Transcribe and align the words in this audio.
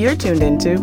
You're 0.00 0.16
tuned 0.16 0.42
into 0.42 0.76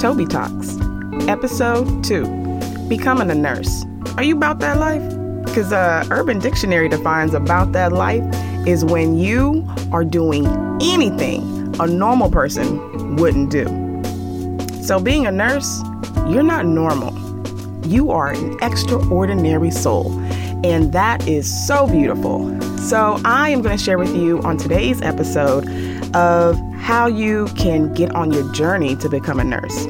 Toby 0.00 0.24
Talks, 0.24 0.78
Episode 1.26 2.04
2 2.04 2.86
Becoming 2.88 3.28
a 3.28 3.34
Nurse. 3.34 3.84
Are 4.16 4.22
you 4.22 4.36
about 4.36 4.60
that 4.60 4.78
life? 4.78 5.02
Because 5.44 5.72
uh, 5.72 6.06
Urban 6.12 6.38
Dictionary 6.38 6.88
defines 6.88 7.34
about 7.34 7.72
that 7.72 7.90
life 7.90 8.22
is 8.64 8.84
when 8.84 9.18
you 9.18 9.68
are 9.90 10.04
doing 10.04 10.46
anything 10.80 11.74
a 11.80 11.88
normal 11.88 12.30
person 12.30 13.16
wouldn't 13.16 13.50
do. 13.50 13.64
So, 14.84 15.00
being 15.00 15.26
a 15.26 15.32
nurse, 15.32 15.82
you're 16.28 16.44
not 16.44 16.64
normal. 16.64 17.12
You 17.84 18.12
are 18.12 18.30
an 18.30 18.58
extraordinary 18.62 19.72
soul, 19.72 20.16
and 20.64 20.92
that 20.92 21.26
is 21.26 21.66
so 21.66 21.88
beautiful. 21.88 22.56
So, 22.78 23.20
I 23.24 23.48
am 23.48 23.60
going 23.60 23.76
to 23.76 23.82
share 23.82 23.98
with 23.98 24.14
you 24.14 24.40
on 24.42 24.56
today's 24.56 25.02
episode 25.02 25.66
of 26.14 26.60
how 26.74 27.06
you 27.06 27.46
can 27.56 27.92
get 27.94 28.14
on 28.14 28.32
your 28.32 28.50
journey 28.52 28.96
to 28.96 29.08
become 29.08 29.40
a 29.40 29.44
nurse. 29.44 29.86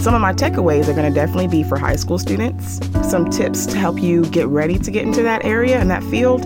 Some 0.00 0.14
of 0.14 0.20
my 0.20 0.32
takeaways 0.32 0.88
are 0.88 0.94
going 0.94 1.12
to 1.12 1.14
definitely 1.14 1.48
be 1.48 1.62
for 1.62 1.78
high 1.78 1.96
school 1.96 2.18
students, 2.18 2.80
some 3.08 3.28
tips 3.30 3.66
to 3.66 3.76
help 3.76 4.00
you 4.00 4.24
get 4.26 4.46
ready 4.46 4.78
to 4.78 4.90
get 4.90 5.02
into 5.02 5.22
that 5.22 5.44
area 5.44 5.78
and 5.78 5.90
that 5.90 6.02
field. 6.04 6.44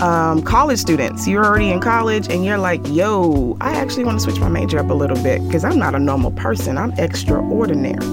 Um, 0.00 0.42
college 0.42 0.78
students, 0.78 1.26
you're 1.26 1.42
already 1.42 1.70
in 1.70 1.80
college 1.80 2.28
and 2.28 2.44
you're 2.44 2.58
like, 2.58 2.86
yo, 2.88 3.56
I 3.62 3.72
actually 3.72 4.04
want 4.04 4.18
to 4.18 4.22
switch 4.22 4.38
my 4.38 4.48
major 4.48 4.78
up 4.78 4.90
a 4.90 4.94
little 4.94 5.16
bit 5.22 5.42
because 5.46 5.64
I'm 5.64 5.78
not 5.78 5.94
a 5.94 5.98
normal 5.98 6.32
person. 6.32 6.76
I'm 6.76 6.92
extraordinary, 6.98 8.06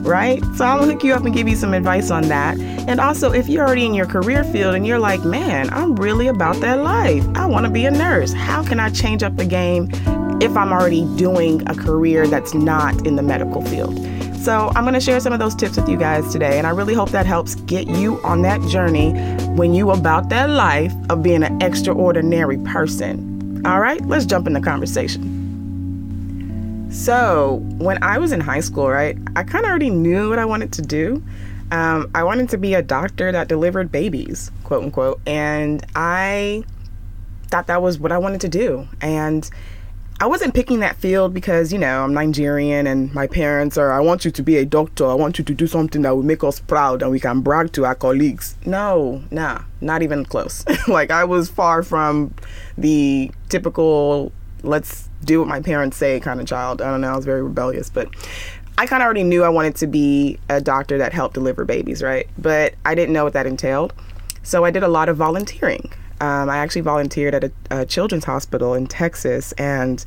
right? 0.00 0.44
So 0.56 0.66
I'll 0.66 0.84
hook 0.84 1.02
you 1.02 1.14
up 1.14 1.24
and 1.24 1.34
give 1.34 1.48
you 1.48 1.56
some 1.56 1.72
advice 1.72 2.10
on 2.10 2.28
that. 2.28 2.58
And 2.60 3.00
also, 3.00 3.32
if 3.32 3.48
you're 3.48 3.66
already 3.66 3.86
in 3.86 3.94
your 3.94 4.04
career 4.04 4.44
field 4.44 4.74
and 4.74 4.86
you're 4.86 4.98
like, 4.98 5.24
man, 5.24 5.70
I'm 5.72 5.96
really 5.96 6.26
about 6.26 6.56
that 6.56 6.80
life, 6.80 7.24
I 7.34 7.46
want 7.46 7.64
to 7.64 7.72
be 7.72 7.86
a 7.86 7.90
nurse. 7.90 8.34
How 8.34 8.62
can 8.62 8.78
I 8.78 8.90
change 8.90 9.22
up 9.22 9.36
the 9.36 9.46
game 9.46 9.88
if 10.42 10.54
I'm 10.54 10.70
already 10.70 11.06
doing 11.16 11.66
a 11.66 11.74
career 11.74 12.26
that's 12.26 12.52
not 12.52 13.06
in 13.06 13.16
the 13.16 13.22
medical 13.22 13.62
field? 13.62 13.98
So, 14.42 14.72
I'm 14.74 14.82
going 14.82 14.94
to 14.94 15.00
share 15.00 15.20
some 15.20 15.32
of 15.32 15.38
those 15.38 15.54
tips 15.54 15.76
with 15.76 15.88
you 15.88 15.96
guys 15.96 16.32
today, 16.32 16.58
and 16.58 16.66
I 16.66 16.70
really 16.70 16.94
hope 16.94 17.10
that 17.10 17.26
helps 17.26 17.54
get 17.54 17.86
you 17.86 18.20
on 18.24 18.42
that 18.42 18.60
journey 18.62 19.12
when 19.54 19.72
you 19.72 19.92
about 19.92 20.30
that 20.30 20.50
life 20.50 20.92
of 21.10 21.22
being 21.22 21.44
an 21.44 21.62
extraordinary 21.62 22.58
person. 22.58 23.62
All 23.64 23.78
right, 23.78 24.04
let's 24.04 24.26
jump 24.26 24.48
in 24.48 24.52
the 24.52 24.60
conversation. 24.60 25.22
So, 26.90 27.62
when 27.78 28.02
I 28.02 28.18
was 28.18 28.32
in 28.32 28.40
high 28.40 28.58
school, 28.58 28.90
right, 28.90 29.16
I 29.36 29.44
kind 29.44 29.64
of 29.64 29.70
already 29.70 29.90
knew 29.90 30.30
what 30.30 30.40
I 30.40 30.44
wanted 30.44 30.72
to 30.72 30.82
do. 30.82 31.22
Um, 31.70 32.10
I 32.12 32.24
wanted 32.24 32.48
to 32.48 32.58
be 32.58 32.74
a 32.74 32.82
doctor 32.82 33.30
that 33.30 33.46
delivered 33.46 33.92
babies, 33.92 34.50
quote 34.64 34.82
unquote, 34.82 35.20
and 35.24 35.86
I 35.94 36.64
thought 37.46 37.68
that 37.68 37.80
was 37.80 38.00
what 38.00 38.10
I 38.10 38.18
wanted 38.18 38.40
to 38.40 38.48
do. 38.48 38.88
And 39.00 39.48
I 40.22 40.26
wasn't 40.26 40.54
picking 40.54 40.78
that 40.78 40.94
field 40.98 41.34
because, 41.34 41.72
you 41.72 41.80
know, 41.80 42.04
I'm 42.04 42.14
Nigerian 42.14 42.86
and 42.86 43.12
my 43.12 43.26
parents 43.26 43.76
are, 43.76 43.90
I 43.90 43.98
want 43.98 44.24
you 44.24 44.30
to 44.30 44.40
be 44.40 44.56
a 44.56 44.64
doctor. 44.64 45.04
I 45.04 45.14
want 45.14 45.36
you 45.36 45.44
to 45.44 45.52
do 45.52 45.66
something 45.66 46.02
that 46.02 46.14
will 46.14 46.22
make 46.22 46.44
us 46.44 46.60
proud 46.60 47.02
and 47.02 47.10
we 47.10 47.18
can 47.18 47.40
brag 47.40 47.72
to 47.72 47.84
our 47.84 47.96
colleagues. 47.96 48.54
No, 48.64 49.24
nah, 49.32 49.62
not 49.80 50.00
even 50.00 50.24
close. 50.24 50.64
like, 50.86 51.10
I 51.10 51.24
was 51.24 51.50
far 51.50 51.82
from 51.82 52.32
the 52.78 53.32
typical, 53.48 54.30
let's 54.62 55.10
do 55.24 55.40
what 55.40 55.48
my 55.48 55.60
parents 55.60 55.96
say 55.96 56.20
kind 56.20 56.40
of 56.40 56.46
child. 56.46 56.80
I 56.80 56.92
don't 56.92 57.00
know, 57.00 57.14
I 57.14 57.16
was 57.16 57.24
very 57.24 57.42
rebellious, 57.42 57.90
but 57.90 58.08
I 58.78 58.86
kind 58.86 59.02
of 59.02 59.06
already 59.06 59.24
knew 59.24 59.42
I 59.42 59.48
wanted 59.48 59.74
to 59.74 59.88
be 59.88 60.38
a 60.48 60.60
doctor 60.60 60.98
that 60.98 61.12
helped 61.12 61.34
deliver 61.34 61.64
babies, 61.64 62.00
right? 62.00 62.28
But 62.38 62.74
I 62.84 62.94
didn't 62.94 63.12
know 63.12 63.24
what 63.24 63.32
that 63.32 63.48
entailed. 63.48 63.92
So 64.44 64.64
I 64.64 64.70
did 64.70 64.84
a 64.84 64.88
lot 64.88 65.08
of 65.08 65.16
volunteering. 65.16 65.92
Um, 66.22 66.48
I 66.48 66.58
actually 66.58 66.82
volunteered 66.82 67.34
at 67.34 67.42
a, 67.42 67.52
a 67.70 67.84
children's 67.84 68.24
hospital 68.24 68.74
in 68.74 68.86
Texas, 68.86 69.50
and 69.58 70.04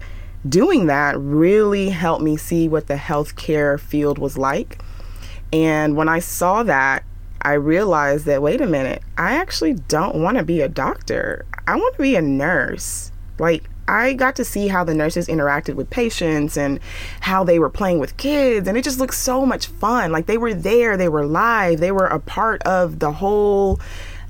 doing 0.47 0.85
that 0.85 1.19
really 1.19 1.89
helped 1.89 2.23
me 2.23 2.37
see 2.37 2.69
what 2.69 2.87
the 2.87 2.95
healthcare 2.95 3.77
field 3.77 4.17
was 4.17 4.37
like. 4.37 4.81
And 5.51 5.97
when 5.97 6.07
I 6.07 6.19
saw 6.19 6.63
that, 6.63 7.03
I 7.41 7.53
realized 7.53 8.25
that 8.27 8.41
wait 8.41 8.61
a 8.61 8.65
minute, 8.65 9.03
I 9.17 9.33
actually 9.33 9.73
don't 9.73 10.15
want 10.15 10.37
to 10.37 10.43
be 10.45 10.61
a 10.61 10.69
doctor. 10.69 11.45
I 11.67 11.75
want 11.75 11.95
to 11.97 12.01
be 12.01 12.15
a 12.15 12.21
nurse. 12.21 13.11
Like, 13.37 13.69
I 13.89 14.13
got 14.13 14.37
to 14.37 14.45
see 14.45 14.69
how 14.69 14.85
the 14.85 14.95
nurses 14.95 15.27
interacted 15.27 15.75
with 15.75 15.89
patients 15.89 16.57
and 16.57 16.79
how 17.19 17.43
they 17.43 17.59
were 17.59 17.69
playing 17.69 17.99
with 17.99 18.15
kids, 18.15 18.69
and 18.69 18.77
it 18.77 18.85
just 18.85 18.99
looked 18.99 19.15
so 19.15 19.45
much 19.45 19.67
fun. 19.67 20.13
Like, 20.13 20.27
they 20.27 20.37
were 20.37 20.53
there, 20.53 20.95
they 20.95 21.09
were 21.09 21.25
live, 21.25 21.81
they 21.81 21.91
were 21.91 22.07
a 22.07 22.21
part 22.21 22.63
of 22.63 22.99
the 22.99 23.11
whole 23.11 23.81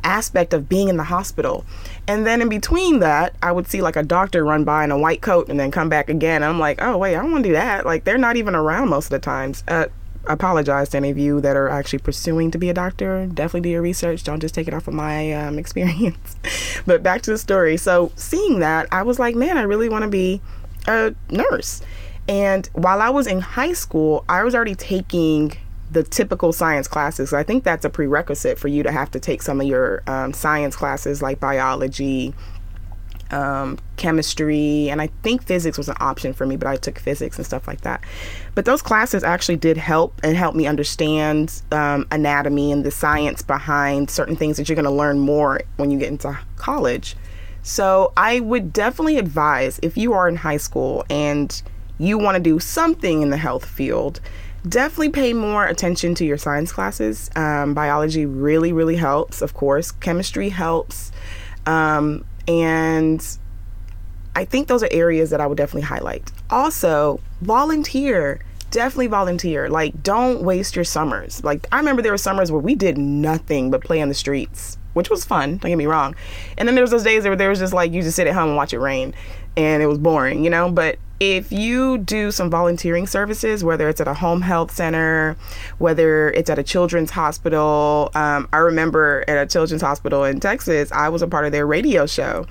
aspect 0.05 0.53
of 0.53 0.69
being 0.69 0.87
in 0.87 0.97
the 0.97 1.03
hospital. 1.03 1.65
And 2.07 2.25
then 2.25 2.41
in 2.41 2.47
between 2.47 2.99
that, 2.99 3.35
I 3.41 3.51
would 3.51 3.67
see 3.67 3.81
like 3.81 3.95
a 3.95 4.03
doctor 4.03 4.45
run 4.45 4.63
by 4.63 4.83
in 4.83 4.91
a 4.91 4.97
white 4.97 5.21
coat 5.21 5.49
and 5.49 5.59
then 5.59 5.71
come 5.71 5.89
back 5.89 6.09
again. 6.09 6.43
I'm 6.43 6.59
like, 6.59 6.81
oh, 6.81 6.97
wait, 6.97 7.15
I 7.15 7.21
don't 7.21 7.31
want 7.31 7.43
to 7.43 7.49
do 7.49 7.53
that. 7.53 7.85
Like, 7.85 8.03
they're 8.05 8.17
not 8.17 8.37
even 8.37 8.55
around 8.55 8.89
most 8.89 9.05
of 9.05 9.11
the 9.11 9.19
times. 9.19 9.63
Uh, 9.67 9.87
apologize 10.27 10.89
to 10.89 10.97
any 10.97 11.09
of 11.09 11.17
you 11.17 11.41
that 11.41 11.55
are 11.55 11.69
actually 11.69 11.99
pursuing 11.99 12.51
to 12.51 12.57
be 12.57 12.69
a 12.69 12.73
doctor. 12.73 13.25
Definitely 13.25 13.61
do 13.61 13.69
your 13.69 13.81
research. 13.81 14.23
Don't 14.23 14.39
just 14.39 14.55
take 14.55 14.67
it 14.67 14.73
off 14.73 14.87
of 14.87 14.93
my 14.93 15.33
um, 15.33 15.59
experience. 15.59 16.35
but 16.85 17.03
back 17.03 17.21
to 17.23 17.31
the 17.31 17.37
story. 17.37 17.77
So, 17.77 18.11
seeing 18.15 18.59
that, 18.59 18.87
I 18.91 19.03
was 19.03 19.19
like, 19.19 19.35
man, 19.35 19.57
I 19.57 19.63
really 19.63 19.89
want 19.89 20.03
to 20.03 20.09
be 20.09 20.41
a 20.87 21.13
nurse. 21.29 21.81
And 22.27 22.67
while 22.73 23.01
I 23.01 23.09
was 23.09 23.27
in 23.27 23.39
high 23.39 23.73
school, 23.73 24.25
I 24.27 24.43
was 24.43 24.55
already 24.55 24.75
taking 24.75 25.53
the 25.95 26.03
typical 26.03 26.51
science 26.51 26.89
classes. 26.89 27.31
I 27.31 27.41
think 27.41 27.63
that's 27.63 27.85
a 27.85 27.89
prerequisite 27.89 28.59
for 28.59 28.67
you 28.67 28.83
to 28.83 28.91
have 28.91 29.09
to 29.11 29.19
take 29.19 29.41
some 29.41 29.61
of 29.61 29.65
your 29.65 30.03
um, 30.07 30.33
science 30.33 30.75
classes 30.75 31.21
like 31.21 31.39
biology, 31.39 32.33
um, 33.31 33.79
chemistry, 33.95 34.89
and 34.89 35.01
I 35.01 35.07
think 35.23 35.43
physics 35.43 35.77
was 35.77 35.87
an 35.87 35.95
option 36.01 36.33
for 36.33 36.45
me, 36.45 36.57
but 36.57 36.67
I 36.67 36.75
took 36.75 36.99
physics 36.99 37.37
and 37.37 37.45
stuff 37.45 37.65
like 37.65 37.81
that. 37.81 38.03
But 38.55 38.65
those 38.65 38.81
classes 38.81 39.23
actually 39.23 39.55
did 39.55 39.77
help 39.77 40.19
and 40.21 40.35
help 40.35 40.53
me 40.53 40.67
understand 40.67 41.61
um, 41.71 42.05
anatomy 42.11 42.73
and 42.73 42.83
the 42.83 42.91
science 42.91 43.41
behind 43.41 44.09
certain 44.09 44.35
things 44.35 44.57
that 44.57 44.67
you're 44.67 44.75
going 44.75 44.83
to 44.83 44.91
learn 44.91 45.19
more 45.19 45.61
when 45.77 45.91
you 45.91 45.97
get 45.97 46.09
into 46.09 46.37
college. 46.57 47.15
So 47.63 48.11
I 48.17 48.41
would 48.41 48.73
definitely 48.73 49.17
advise 49.17 49.79
if 49.81 49.95
you 49.95 50.11
are 50.11 50.27
in 50.27 50.35
high 50.35 50.57
school 50.57 51.05
and 51.09 51.61
you 51.97 52.17
want 52.17 52.35
to 52.35 52.43
do 52.43 52.59
something 52.59 53.21
in 53.21 53.29
the 53.29 53.37
health 53.37 53.65
field 53.65 54.19
definitely 54.67 55.09
pay 55.09 55.33
more 55.33 55.65
attention 55.65 56.15
to 56.15 56.25
your 56.25 56.37
science 56.37 56.71
classes. 56.71 57.29
Um, 57.35 57.73
biology 57.73 58.25
really, 58.25 58.73
really 58.73 58.95
helps, 58.95 59.41
of 59.41 59.53
course. 59.53 59.91
Chemistry 59.91 60.49
helps. 60.49 61.11
Um, 61.65 62.25
and 62.47 63.25
I 64.35 64.45
think 64.45 64.67
those 64.67 64.83
are 64.83 64.89
areas 64.91 65.29
that 65.29 65.41
I 65.41 65.47
would 65.47 65.57
definitely 65.57 65.83
highlight. 65.83 66.31
Also, 66.49 67.19
volunteer. 67.41 68.41
Definitely 68.71 69.07
volunteer. 69.07 69.69
Like, 69.69 70.03
don't 70.03 70.41
waste 70.41 70.75
your 70.75 70.83
summers. 70.83 71.43
Like, 71.43 71.67
I 71.71 71.77
remember 71.77 72.01
there 72.01 72.11
were 72.11 72.17
summers 72.17 72.51
where 72.51 72.61
we 72.61 72.75
did 72.75 72.97
nothing 72.97 73.71
but 73.71 73.83
play 73.83 74.01
on 74.01 74.09
the 74.09 74.15
streets, 74.15 74.77
which 74.93 75.09
was 75.09 75.23
fun, 75.23 75.57
don't 75.57 75.71
get 75.71 75.77
me 75.77 75.85
wrong. 75.85 76.15
And 76.57 76.67
then 76.67 76.75
there 76.75 76.83
was 76.83 76.91
those 76.91 77.03
days 77.03 77.23
where 77.23 77.35
there 77.35 77.49
was 77.49 77.59
just 77.59 77.73
like, 77.73 77.93
you 77.93 78.01
just 78.01 78.15
sit 78.15 78.27
at 78.27 78.33
home 78.33 78.49
and 78.49 78.57
watch 78.57 78.73
it 78.73 78.79
rain. 78.79 79.13
And 79.55 79.81
it 79.81 79.87
was 79.87 79.97
boring, 79.97 80.43
you 80.43 80.49
know? 80.49 80.69
But 80.69 80.97
if 81.33 81.51
you 81.51 81.97
do 81.97 82.29
some 82.29 82.51
volunteering 82.51 83.07
services, 83.07 83.63
whether 83.63 83.89
it's 83.89 83.99
at 83.99 84.07
a 84.07 84.13
home 84.13 84.41
health 84.41 84.69
center, 84.71 85.35
whether 85.79 86.29
it's 86.31 86.51
at 86.51 86.59
a 86.59 86.63
children's 86.63 87.09
hospital, 87.09 88.11
um, 88.13 88.47
I 88.53 88.57
remember 88.57 89.25
at 89.27 89.37
a 89.41 89.47
children's 89.47 89.81
hospital 89.81 90.23
in 90.23 90.39
Texas, 90.39 90.91
I 90.91 91.09
was 91.09 91.23
a 91.23 91.27
part 91.27 91.45
of 91.45 91.51
their 91.51 91.65
radio 91.65 92.05
show, 92.05 92.45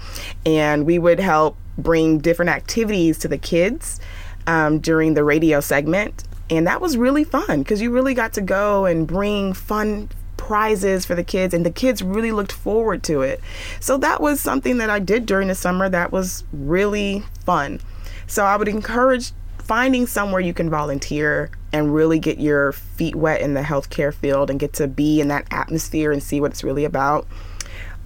and 0.44 0.86
we 0.86 0.98
would 0.98 1.20
help 1.20 1.56
bring 1.78 2.18
different 2.18 2.50
activities 2.50 3.16
to 3.18 3.28
the 3.28 3.38
kids 3.38 4.00
um, 4.48 4.80
during 4.80 5.14
the 5.14 5.22
radio 5.22 5.60
segment. 5.60 6.24
And 6.50 6.66
that 6.66 6.80
was 6.80 6.96
really 6.96 7.24
fun 7.24 7.62
because 7.62 7.80
you 7.80 7.92
really 7.92 8.12
got 8.12 8.32
to 8.34 8.40
go 8.40 8.86
and 8.86 9.06
bring 9.06 9.52
fun 9.52 10.10
prizes 10.36 11.06
for 11.06 11.14
the 11.14 11.24
kids, 11.24 11.54
and 11.54 11.64
the 11.64 11.70
kids 11.70 12.02
really 12.02 12.32
looked 12.32 12.52
forward 12.52 13.04
to 13.04 13.22
it. 13.22 13.40
So 13.78 13.96
that 13.98 14.20
was 14.20 14.40
something 14.40 14.78
that 14.78 14.90
I 14.90 14.98
did 14.98 15.26
during 15.26 15.46
the 15.46 15.54
summer 15.54 15.88
that 15.88 16.10
was 16.10 16.42
really 16.52 17.22
fun. 17.46 17.80
So 18.26 18.44
I 18.44 18.56
would 18.56 18.68
encourage 18.68 19.32
finding 19.58 20.06
somewhere 20.06 20.40
you 20.40 20.52
can 20.52 20.68
volunteer 20.68 21.50
and 21.72 21.94
really 21.94 22.18
get 22.18 22.38
your 22.38 22.72
feet 22.72 23.16
wet 23.16 23.40
in 23.40 23.54
the 23.54 23.62
healthcare 23.62 24.12
field 24.12 24.50
and 24.50 24.60
get 24.60 24.72
to 24.74 24.86
be 24.86 25.20
in 25.20 25.28
that 25.28 25.46
atmosphere 25.50 26.12
and 26.12 26.22
see 26.22 26.40
what 26.40 26.50
it's 26.50 26.62
really 26.62 26.84
about. 26.84 27.26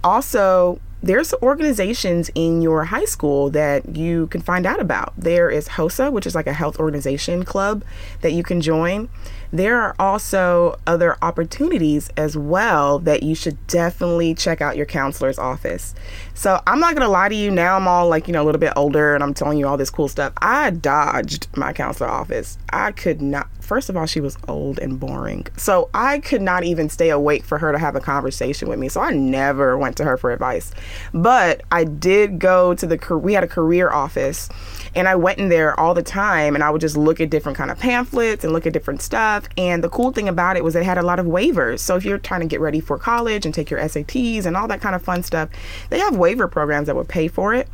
Also, 0.03 0.79
there's 1.01 1.33
organizations 1.35 2.29
in 2.35 2.61
your 2.61 2.85
high 2.85 3.05
school 3.05 3.49
that 3.51 3.95
you 3.95 4.27
can 4.27 4.41
find 4.41 4.65
out 4.65 4.79
about. 4.79 5.13
There 5.17 5.49
is 5.49 5.69
HOSA, 5.69 6.11
which 6.11 6.27
is 6.27 6.35
like 6.35 6.47
a 6.47 6.53
health 6.53 6.79
organization 6.79 7.43
club 7.43 7.83
that 8.21 8.33
you 8.33 8.43
can 8.43 8.61
join 8.61 9.09
there 9.51 9.81
are 9.81 9.95
also 9.97 10.79
other 10.85 11.17
opportunities 11.21 12.09
as 12.15 12.37
well 12.37 12.99
that 12.99 13.23
you 13.23 13.33
should 13.33 13.65
definitely 13.67 14.35
check 14.35 14.61
out 14.61 14.77
your 14.77 14.85
counselor's 14.85 15.39
office. 15.39 15.95
So 16.35 16.61
I'm 16.67 16.79
not 16.79 16.95
gonna 16.95 17.09
lie 17.09 17.29
to 17.29 17.35
you, 17.35 17.49
now 17.49 17.75
I'm 17.75 17.87
all 17.87 18.07
like, 18.07 18.27
you 18.27 18.33
know, 18.33 18.43
a 18.43 18.45
little 18.45 18.59
bit 18.59 18.73
older 18.75 19.15
and 19.15 19.23
I'm 19.23 19.33
telling 19.33 19.57
you 19.57 19.67
all 19.67 19.77
this 19.77 19.89
cool 19.89 20.07
stuff. 20.07 20.33
I 20.37 20.69
dodged 20.69 21.47
my 21.55 21.73
counselor 21.73 22.09
office. 22.09 22.59
I 22.71 22.91
could 22.91 23.21
not 23.21 23.47
first 23.69 23.87
of 23.87 23.95
all, 23.95 24.07
she 24.07 24.19
was 24.19 24.35
old 24.47 24.79
and 24.79 24.99
boring. 24.99 25.45
So 25.55 25.89
I 25.93 26.19
could 26.19 26.41
not 26.41 26.63
even 26.63 26.89
stay 26.89 27.11
awake 27.11 27.43
for 27.45 27.59
her 27.59 27.71
to 27.71 27.77
have 27.77 27.95
a 27.95 27.99
conversation 28.01 28.67
with 28.67 28.79
me. 28.79 28.89
So 28.89 28.99
I 28.99 29.11
never 29.11 29.77
went 29.77 29.95
to 29.97 30.03
her 30.03 30.17
for 30.17 30.31
advice. 30.31 30.71
But 31.13 31.61
I 31.71 31.83
did 31.83 32.39
go 32.39 32.73
to 32.73 32.87
the 32.87 32.97
we 33.23 33.33
had 33.33 33.43
a 33.43 33.47
career 33.47 33.91
office 33.91 34.49
And 34.95 35.07
I 35.07 35.15
went 35.15 35.37
in 35.37 35.49
there 35.49 35.79
all 35.79 35.93
the 35.93 36.01
time 36.03 36.55
and 36.55 36.63
I 36.63 36.71
would 36.71 36.81
just 36.81 36.97
look 36.97 37.21
at 37.21 37.29
different 37.29 37.57
kind 37.57 37.69
of 37.69 37.77
pamphlets 37.77 38.43
and 38.43 38.51
look 38.53 38.65
at 38.65 38.73
different 38.73 39.03
stuff. 39.03 39.47
And 39.55 39.83
the 39.83 39.89
cool 39.89 40.11
thing 40.11 40.27
about 40.27 40.57
it 40.57 40.63
was 40.63 40.75
it 40.75 40.83
had 40.83 40.97
a 40.97 41.03
lot 41.03 41.19
of 41.19 41.27
waivers. 41.27 41.79
So 41.79 41.95
if 41.95 42.03
you're 42.03 42.17
trying 42.17 42.41
to 42.41 42.47
get 42.47 42.59
ready 42.59 42.79
for 42.79 42.97
college 42.97 43.45
and 43.45 43.53
take 43.53 43.69
your 43.69 43.79
SATs 43.79 44.45
and 44.45 44.57
all 44.57 44.67
that 44.67 44.81
kind 44.81 44.95
of 44.95 45.03
fun 45.03 45.21
stuff, 45.21 45.49
they 45.91 45.99
have 45.99 46.17
waiver 46.17 46.47
programs 46.47 46.87
that 46.87 46.95
would 46.95 47.07
pay 47.07 47.27
for 47.27 47.53
it. 47.53 47.69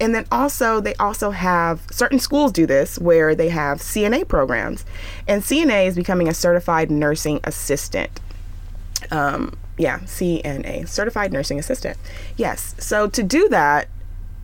And 0.00 0.14
then 0.14 0.26
also, 0.30 0.80
they 0.80 0.94
also 0.96 1.30
have 1.30 1.80
certain 1.90 2.18
schools 2.18 2.52
do 2.52 2.66
this 2.66 2.98
where 2.98 3.34
they 3.34 3.48
have 3.48 3.78
CNA 3.78 4.28
programs. 4.28 4.84
And 5.26 5.42
CNA 5.42 5.86
is 5.86 5.96
becoming 5.96 6.28
a 6.28 6.34
certified 6.34 6.90
nursing 6.90 7.40
assistant. 7.44 8.20
Um, 9.10 9.56
yeah, 9.78 10.00
CNA, 10.00 10.88
certified 10.88 11.32
nursing 11.32 11.58
assistant. 11.58 11.98
Yes. 12.36 12.74
So 12.78 13.08
to 13.08 13.22
do 13.22 13.48
that, 13.48 13.88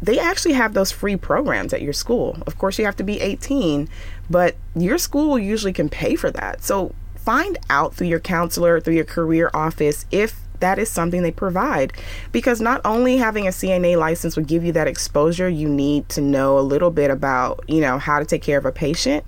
they 0.01 0.19
actually 0.19 0.55
have 0.55 0.75
those 0.75 0.91
free 0.91 1.17
programs 1.17 1.73
at 1.73 1.81
your 1.81 1.93
school. 1.93 2.39
Of 2.47 2.59
course, 2.59 2.79
you 2.79 2.85
have 2.85 2.97
to 2.97 3.05
be 3.05 3.21
18, 3.21 3.89
but 4.29 4.57
your 4.75 4.99
school 4.99 5.39
usually 5.39 5.73
can 5.73 5.89
pay 5.89 6.17
for 6.17 6.31
that. 6.33 6.65
So 6.65 6.95
find 7.15 7.59
out 7.71 7.95
through 7.95 8.09
your 8.09 8.21
counselor, 8.21 8.81
through 8.81 8.95
your 8.95 9.05
career 9.05 9.51
office, 9.55 10.07
if 10.11 10.41
that 10.63 10.79
is 10.79 10.91
something 10.91 11.23
they 11.23 11.31
provide. 11.31 11.93
Because 12.33 12.61
not 12.61 12.81
only 12.85 13.19
having 13.19 13.47
a 13.47 13.51
CNA 13.51 13.99
license 13.99 14.35
would 14.37 14.47
give 14.47 14.65
you 14.65 14.73
that 14.73 14.89
exposure, 14.89 15.49
you 15.49 15.69
need 15.69 16.09
to 16.09 16.23
know 16.23 16.59
a 16.59 16.61
little 16.61 16.91
bit 16.91 17.11
about, 17.11 17.63
you 17.69 17.81
know, 17.81 17.99
how 17.99 18.19
to 18.19 18.25
take 18.25 18.43
care 18.43 18.59
of 18.59 18.65
a 18.65 18.73
patient. 18.73 19.25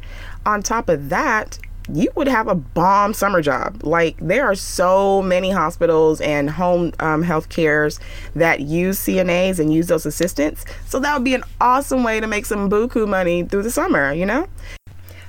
On 0.46 0.62
top 0.62 0.88
of 0.88 1.10
that, 1.10 1.58
you 1.92 2.08
would 2.14 2.28
have 2.28 2.48
a 2.48 2.54
bomb 2.54 3.12
summer 3.12 3.42
job. 3.42 3.82
Like 3.84 4.16
there 4.19 4.44
are 4.46 4.54
so 4.54 5.20
many 5.20 5.50
hospitals 5.50 6.20
and 6.20 6.48
home 6.48 6.92
um, 7.00 7.22
health 7.22 7.48
cares 7.50 8.00
that 8.34 8.60
use 8.60 8.98
CNAs 8.98 9.58
and 9.58 9.72
use 9.72 9.88
those 9.88 10.06
assistants. 10.06 10.64
So 10.87 10.98
that 11.00 11.14
would 11.14 11.25
be 11.25 11.34
an 11.34 11.44
awesome 11.60 12.02
way 12.02 12.20
to 12.20 12.26
make 12.26 12.46
some 12.46 12.70
buku 12.70 13.06
money 13.06 13.42
through 13.42 13.64
the 13.64 13.70
summer, 13.70 14.12
you 14.12 14.25
know? 14.25 14.46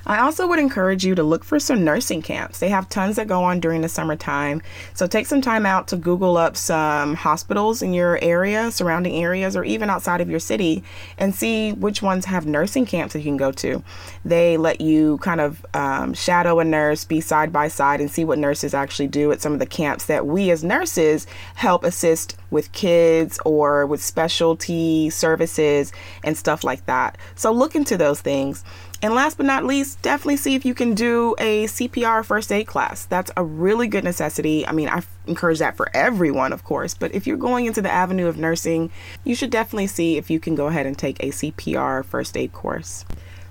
I 0.06 0.20
also 0.20 0.46
would 0.46 0.60
encourage 0.60 1.04
you 1.04 1.16
to 1.16 1.24
look 1.24 1.42
for 1.42 1.58
some 1.58 1.84
nursing 1.84 2.22
camps. 2.22 2.60
They 2.60 2.68
have 2.68 2.88
tons 2.88 3.16
that 3.16 3.26
go 3.26 3.42
on 3.42 3.58
during 3.58 3.80
the 3.80 3.88
summertime. 3.88 4.62
So 4.94 5.08
take 5.08 5.26
some 5.26 5.40
time 5.40 5.66
out 5.66 5.88
to 5.88 5.96
Google 5.96 6.36
up 6.36 6.56
some 6.56 7.14
hospitals 7.14 7.82
in 7.82 7.92
your 7.92 8.18
area, 8.22 8.70
surrounding 8.70 9.16
areas, 9.16 9.56
or 9.56 9.64
even 9.64 9.90
outside 9.90 10.20
of 10.20 10.30
your 10.30 10.38
city 10.38 10.84
and 11.18 11.34
see 11.34 11.72
which 11.72 12.02
ones 12.02 12.24
have 12.26 12.46
nursing 12.46 12.86
camps 12.86 13.14
that 13.14 13.18
you 13.18 13.24
can 13.24 13.36
go 13.36 13.50
to. 13.52 13.82
They 14.24 14.56
let 14.56 14.80
you 14.80 15.18
kind 15.18 15.40
of 15.40 15.66
um, 15.74 16.14
shadow 16.14 16.60
a 16.60 16.64
nurse, 16.64 17.04
be 17.04 17.20
side 17.20 17.52
by 17.52 17.66
side, 17.66 18.00
and 18.00 18.10
see 18.10 18.24
what 18.24 18.38
nurses 18.38 18.74
actually 18.74 19.08
do 19.08 19.32
at 19.32 19.40
some 19.40 19.52
of 19.52 19.58
the 19.58 19.66
camps 19.66 20.06
that 20.06 20.24
we 20.24 20.50
as 20.50 20.62
nurses 20.62 21.26
help 21.56 21.82
assist 21.82 22.36
with 22.50 22.70
kids 22.70 23.40
or 23.44 23.86
with 23.86 24.02
specialty 24.02 25.10
services 25.10 25.92
and 26.22 26.38
stuff 26.38 26.62
like 26.62 26.86
that. 26.86 27.18
So 27.34 27.50
look 27.50 27.74
into 27.74 27.96
those 27.96 28.20
things. 28.20 28.64
And 29.02 29.14
last 29.14 29.36
but 29.36 29.46
not 29.46 29.64
least, 29.64 30.00
definitely 30.00 30.38
see 30.38 30.54
if 30.54 30.64
you 30.64 30.74
can 30.74 30.94
do 30.94 31.34
a 31.38 31.64
CPR 31.66 32.24
first 32.24 32.50
aid 32.50 32.66
class. 32.66 33.04
That's 33.04 33.30
a 33.36 33.44
really 33.44 33.88
good 33.88 34.04
necessity. 34.04 34.66
I 34.66 34.72
mean, 34.72 34.88
I 34.88 35.02
encourage 35.26 35.58
that 35.58 35.76
for 35.76 35.90
everyone, 35.94 36.52
of 36.52 36.64
course, 36.64 36.94
but 36.94 37.14
if 37.14 37.26
you're 37.26 37.36
going 37.36 37.66
into 37.66 37.82
the 37.82 37.90
avenue 37.90 38.26
of 38.26 38.38
nursing, 38.38 38.90
you 39.22 39.34
should 39.34 39.50
definitely 39.50 39.86
see 39.86 40.16
if 40.16 40.30
you 40.30 40.40
can 40.40 40.54
go 40.54 40.68
ahead 40.68 40.86
and 40.86 40.96
take 40.96 41.20
a 41.20 41.28
CPR 41.28 42.04
first 42.04 42.36
aid 42.36 42.52
course. 42.52 43.04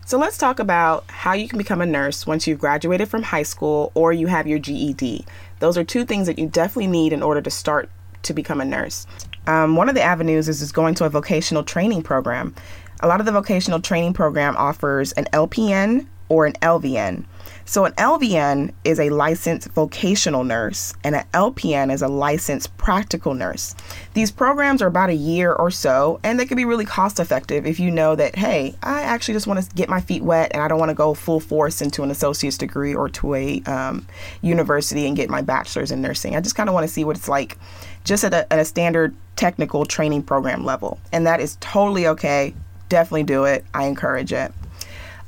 So 0.08 0.18
let's 0.18 0.38
talk 0.38 0.60
about 0.60 1.04
how 1.10 1.34
you 1.34 1.48
can 1.48 1.58
become 1.58 1.82
a 1.82 1.86
nurse 1.86 2.28
once 2.28 2.46
you've 2.46 2.60
graduated 2.60 3.08
from 3.08 3.24
high 3.24 3.44
school 3.44 3.92
or 3.96 4.14
you 4.14 4.28
have 4.28 4.48
your 4.48 4.60
GED. 4.60 5.26
Those 5.60 5.78
are 5.78 5.84
two 5.84 6.06
things 6.06 6.28
that 6.28 6.38
you 6.38 6.48
definitely 6.48 6.88
need 6.88 7.14
in 7.14 7.24
order 7.24 7.42
to 7.42 7.50
start 7.50 7.90
to 8.22 8.34
become 8.34 8.62
a 8.62 8.66
nurse. 8.66 9.08
Um, 9.48 9.76
one 9.76 9.90
of 9.90 9.96
the 9.96 10.02
avenues 10.02 10.50
is, 10.50 10.62
is 10.62 10.72
going 10.72 10.96
to 10.96 11.06
a 11.06 11.10
vocational 11.10 11.64
training 11.64 12.04
program. 12.04 12.56
A 13.02 13.08
lot 13.08 13.20
of 13.20 13.26
the 13.26 13.32
vocational 13.32 13.80
training 13.80 14.14
program 14.14 14.56
offers 14.58 15.12
an 15.14 15.26
LPN 15.34 16.08
or 16.30 16.46
an 16.46 16.54
LVN. 16.54 17.26
So, 17.68 17.86
an 17.86 17.94
LVN 17.94 18.74
is 18.84 19.00
a 19.00 19.10
licensed 19.10 19.70
vocational 19.70 20.44
nurse, 20.44 20.94
and 21.04 21.16
an 21.16 21.26
LPN 21.34 21.92
is 21.92 22.04
a 22.04 22.08
licensed 22.08 22.76
practical 22.78 23.34
nurse. 23.34 23.74
These 24.14 24.32
programs 24.32 24.84
are 24.84 24.88
about 24.88 25.10
a 25.10 25.16
year 25.16 25.52
or 25.52 25.72
so, 25.72 26.20
and 26.24 26.40
they 26.40 26.46
can 26.46 26.58
be 26.58 26.66
really 26.66 26.86
cost 26.86 27.20
effective 27.20 27.66
if 27.66 27.80
you 27.80 27.90
know 27.90 28.16
that, 28.16 28.36
hey, 28.36 28.76
I 28.84 29.02
actually 29.02 29.34
just 29.34 29.48
want 29.48 29.64
to 29.64 29.76
get 29.76 29.90
my 29.90 30.00
feet 30.00 30.24
wet 30.24 30.52
and 30.54 30.62
I 30.62 30.68
don't 30.68 30.80
want 30.80 30.90
to 30.90 30.96
go 30.96 31.16
full 31.16 31.40
force 31.40 31.82
into 31.82 32.04
an 32.04 32.12
associate's 32.12 32.58
degree 32.58 32.94
or 32.94 33.10
to 33.10 33.34
a 33.34 33.62
um, 33.64 34.06
university 34.42 35.08
and 35.08 35.16
get 35.16 35.30
my 35.30 35.42
bachelor's 35.42 35.92
in 35.92 36.02
nursing. 36.02 36.36
I 36.36 36.42
just 36.42 36.56
kind 36.56 36.70
of 36.70 36.76
want 36.76 36.88
to 36.88 36.94
see 36.94 37.04
what 37.04 37.18
it's 37.18 37.28
like 37.28 37.58
just 38.04 38.24
at 38.24 38.34
a, 38.34 38.52
at 38.54 38.60
a 38.60 38.66
standard 38.66 39.16
technical 39.36 39.86
training 39.86 40.24
program 40.24 40.64
level. 40.64 41.00
And 41.12 41.26
that 41.26 41.42
is 41.42 41.58
totally 41.60 42.08
okay. 42.08 42.54
Definitely 42.90 43.24
do 43.24 43.46
it. 43.46 43.66
I 43.74 43.86
encourage 43.86 44.32
it. 44.34 44.52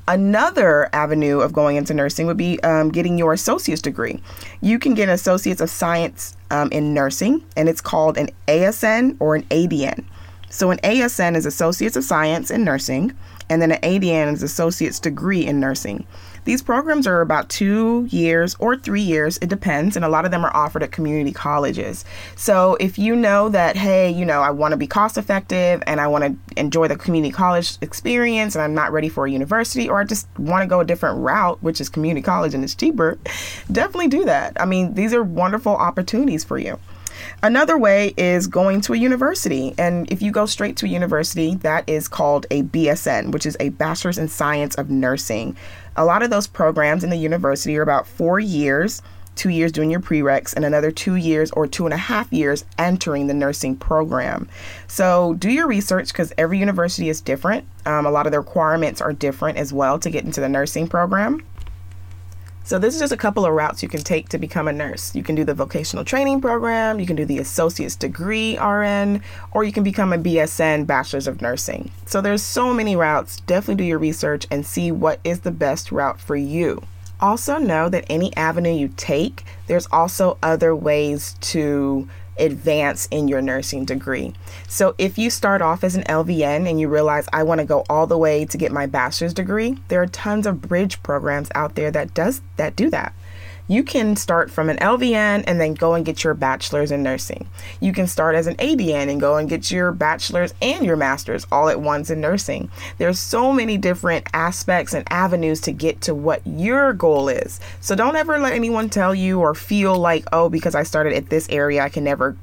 Another 0.09 0.89
avenue 0.93 1.41
of 1.41 1.51
going 1.51 1.75
into 1.75 1.93
nursing 1.93 2.27
would 2.27 2.37
be 2.37 2.61
um, 2.63 2.89
getting 2.89 3.17
your 3.17 3.33
associate's 3.33 3.81
degree. 3.81 4.21
You 4.61 4.79
can 4.79 4.93
get 4.93 5.09
an 5.09 5.15
associate's 5.15 5.59
of 5.59 5.69
science 5.69 6.37
um, 6.49 6.69
in 6.71 6.93
nursing, 6.93 7.43
and 7.57 7.67
it's 7.67 7.81
called 7.81 8.17
an 8.17 8.29
ASN 8.47 9.17
or 9.19 9.35
an 9.35 9.43
ADN. 9.43 10.05
So, 10.49 10.71
an 10.71 10.77
ASN 10.77 11.35
is 11.35 11.45
Associates 11.45 11.97
of 11.97 12.05
Science 12.05 12.49
in 12.49 12.63
Nursing, 12.63 13.13
and 13.49 13.61
then 13.61 13.73
an 13.73 13.81
ADN 13.81 14.31
is 14.31 14.43
Associate's 14.43 14.99
Degree 14.99 15.45
in 15.45 15.59
Nursing. 15.59 16.05
These 16.47 16.61
programs 16.61 17.07
are 17.07 17.19
about 17.19 17.49
two 17.49 18.07
years 18.09 18.55
or 18.57 18.77
three 18.77 19.01
years, 19.01 19.37
it 19.41 19.49
depends, 19.49 19.97
and 19.97 20.05
a 20.05 20.07
lot 20.07 20.23
of 20.23 20.31
them 20.31 20.45
are 20.45 20.55
offered 20.55 20.81
at 20.81 20.93
community 20.93 21.33
colleges. 21.33 22.05
So 22.37 22.77
if 22.79 22.97
you 22.97 23.17
know 23.17 23.49
that, 23.49 23.75
hey, 23.75 24.09
you 24.09 24.23
know, 24.23 24.39
I 24.39 24.51
want 24.51 24.71
to 24.71 24.77
be 24.77 24.87
cost 24.87 25.17
effective 25.17 25.83
and 25.85 25.99
I 25.99 26.07
want 26.07 26.23
to 26.23 26.57
enjoy 26.57 26.87
the 26.87 26.95
community 26.95 27.33
college 27.33 27.77
experience 27.81 28.55
and 28.55 28.61
I'm 28.61 28.73
not 28.73 28.93
ready 28.93 29.09
for 29.09 29.25
a 29.25 29.29
university 29.29 29.89
or 29.89 29.99
I 29.99 30.05
just 30.05 30.25
want 30.39 30.63
to 30.63 30.69
go 30.69 30.79
a 30.79 30.85
different 30.85 31.19
route, 31.19 31.61
which 31.61 31.81
is 31.81 31.89
community 31.89 32.23
college 32.23 32.53
and 32.53 32.63
it's 32.63 32.75
cheaper, 32.75 33.19
definitely 33.69 34.07
do 34.07 34.23
that. 34.23 34.55
I 34.57 34.63
mean, 34.63 34.93
these 34.93 35.13
are 35.13 35.23
wonderful 35.23 35.75
opportunities 35.75 36.45
for 36.45 36.57
you. 36.57 36.79
Another 37.43 37.77
way 37.77 38.13
is 38.17 38.47
going 38.47 38.81
to 38.81 38.93
a 38.93 38.97
university. 38.97 39.73
And 39.77 40.11
if 40.11 40.21
you 40.21 40.31
go 40.31 40.45
straight 40.45 40.77
to 40.77 40.85
a 40.85 40.89
university, 40.89 41.55
that 41.55 41.87
is 41.87 42.07
called 42.07 42.45
a 42.51 42.63
BSN, 42.63 43.31
which 43.31 43.45
is 43.45 43.57
a 43.59 43.69
Bachelor's 43.69 44.17
in 44.17 44.27
Science 44.27 44.75
of 44.75 44.89
Nursing. 44.89 45.55
A 45.97 46.05
lot 46.05 46.23
of 46.23 46.29
those 46.29 46.47
programs 46.47 47.03
in 47.03 47.09
the 47.09 47.17
university 47.17 47.77
are 47.77 47.81
about 47.81 48.07
four 48.07 48.39
years 48.39 49.01
two 49.37 49.49
years 49.49 49.71
doing 49.71 49.89
your 49.89 49.99
prereqs 49.99 50.53
and 50.55 50.65
another 50.65 50.91
two 50.91 51.15
years 51.15 51.51
or 51.51 51.67
two 51.67 51.85
and 51.85 51.93
a 51.93 51.97
half 51.97 52.33
years 52.33 52.65
entering 52.77 53.27
the 53.27 53.33
nursing 53.33 53.75
program. 53.77 54.49
So 54.87 55.35
do 55.35 55.49
your 55.49 55.67
research 55.67 56.09
because 56.09 56.33
every 56.37 56.59
university 56.59 57.07
is 57.07 57.21
different. 57.21 57.65
Um, 57.85 58.05
a 58.05 58.11
lot 58.11 58.25
of 58.25 58.31
the 58.31 58.39
requirements 58.39 58.99
are 58.99 59.13
different 59.13 59.57
as 59.57 59.71
well 59.71 59.99
to 59.99 60.09
get 60.09 60.25
into 60.25 60.41
the 60.41 60.49
nursing 60.49 60.87
program. 60.87 61.45
So 62.67 62.77
this 62.77 62.95
is 62.95 62.99
just 62.99 63.13
a 63.13 63.17
couple 63.17 63.45
of 63.45 63.53
routes 63.53 63.81
you 63.81 63.87
can 63.87 64.03
take 64.03 64.27
to 64.27 64.37
become 64.37 64.67
a 64.67 64.73
nurse. 64.73 65.15
You 65.15 65.23
can 65.23 65.35
do 65.35 65.45
the 65.45 65.53
vocational 65.53 66.03
training 66.03 66.41
program, 66.41 66.99
you 66.99 67.05
can 67.05 67.15
do 67.15 67.23
the 67.23 67.39
associate's 67.39 67.95
degree 67.95 68.57
RN, 68.57 69.21
or 69.53 69.63
you 69.63 69.71
can 69.71 69.85
become 69.85 70.11
a 70.11 70.17
BSN 70.17 70.85
bachelor's 70.85 71.27
of 71.27 71.41
nursing. 71.41 71.89
So 72.07 72.19
there's 72.19 72.43
so 72.43 72.73
many 72.73 72.97
routes. 72.97 73.39
Definitely 73.39 73.75
do 73.75 73.83
your 73.85 73.99
research 73.99 74.47
and 74.51 74.65
see 74.65 74.91
what 74.91 75.21
is 75.23 75.39
the 75.39 75.51
best 75.51 75.93
route 75.93 76.19
for 76.19 76.35
you. 76.35 76.83
Also 77.21 77.57
know 77.57 77.87
that 77.87 78.03
any 78.09 78.35
avenue 78.35 78.75
you 78.75 78.89
take, 78.97 79.45
there's 79.67 79.87
also 79.87 80.37
other 80.43 80.75
ways 80.75 81.37
to 81.39 82.09
advance 82.39 83.07
in 83.11 83.27
your 83.27 83.41
nursing 83.41 83.85
degree. 83.85 84.33
So 84.67 84.95
if 84.97 85.17
you 85.17 85.29
start 85.29 85.61
off 85.61 85.83
as 85.83 85.95
an 85.95 86.03
LVN 86.03 86.69
and 86.69 86.79
you 86.79 86.87
realize 86.87 87.27
I 87.31 87.43
want 87.43 87.59
to 87.59 87.65
go 87.65 87.83
all 87.89 88.07
the 88.07 88.17
way 88.17 88.45
to 88.45 88.57
get 88.57 88.71
my 88.71 88.85
bachelor's 88.85 89.33
degree, 89.33 89.77
there 89.87 90.01
are 90.01 90.07
tons 90.07 90.45
of 90.45 90.61
bridge 90.61 91.01
programs 91.03 91.49
out 91.55 91.75
there 91.75 91.91
that 91.91 92.13
does 92.13 92.41
that 92.57 92.75
do 92.75 92.89
that. 92.89 93.13
You 93.67 93.83
can 93.83 94.15
start 94.15 94.49
from 94.49 94.69
an 94.69 94.77
LVN 94.77 95.43
and 95.45 95.59
then 95.59 95.73
go 95.73 95.93
and 95.93 96.05
get 96.05 96.23
your 96.23 96.33
bachelor's 96.33 96.91
in 96.91 97.03
nursing. 97.03 97.47
You 97.81 97.91
can 97.91 98.07
start 98.07 98.35
as 98.35 98.47
an 98.47 98.55
ADN 98.55 99.09
and 99.09 99.19
go 99.19 99.35
and 99.35 99.49
get 99.49 99.69
your 99.69 99.91
bachelor's 99.91 100.53
and 100.61 100.85
your 100.85 100.95
master's 100.95 101.45
all 101.51 101.67
at 101.67 101.81
once 101.81 102.09
in 102.09 102.21
nursing. 102.21 102.69
There's 102.97 103.19
so 103.19 103.51
many 103.51 103.77
different 103.77 104.27
aspects 104.33 104.93
and 104.93 105.05
avenues 105.11 105.59
to 105.61 105.71
get 105.71 106.01
to 106.01 106.15
what 106.15 106.41
your 106.45 106.93
goal 106.93 107.27
is. 107.27 107.59
So 107.81 107.95
don't 107.95 108.15
ever 108.15 108.39
let 108.39 108.53
anyone 108.53 108.89
tell 108.89 109.13
you 109.13 109.39
or 109.41 109.53
feel 109.53 109.95
like, 109.95 110.25
oh, 110.31 110.49
because 110.49 110.75
I 110.75 110.83
started 110.83 111.13
at 111.13 111.29
this 111.29 111.49
area, 111.49 111.83
I 111.83 111.89
can 111.89 112.03
never 112.03 112.37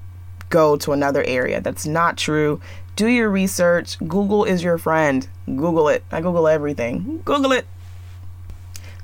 go 0.50 0.76
to 0.76 0.92
another 0.92 1.24
area. 1.24 1.60
That's 1.60 1.86
not 1.86 2.16
true. 2.16 2.60
Do 2.96 3.08
your 3.08 3.28
research. 3.28 3.98
Google 3.98 4.44
is 4.44 4.62
your 4.62 4.78
friend. 4.78 5.26
Google 5.46 5.88
it. 5.88 6.04
I 6.12 6.20
Google 6.20 6.46
everything. 6.46 7.22
Google 7.24 7.52
it. 7.52 7.66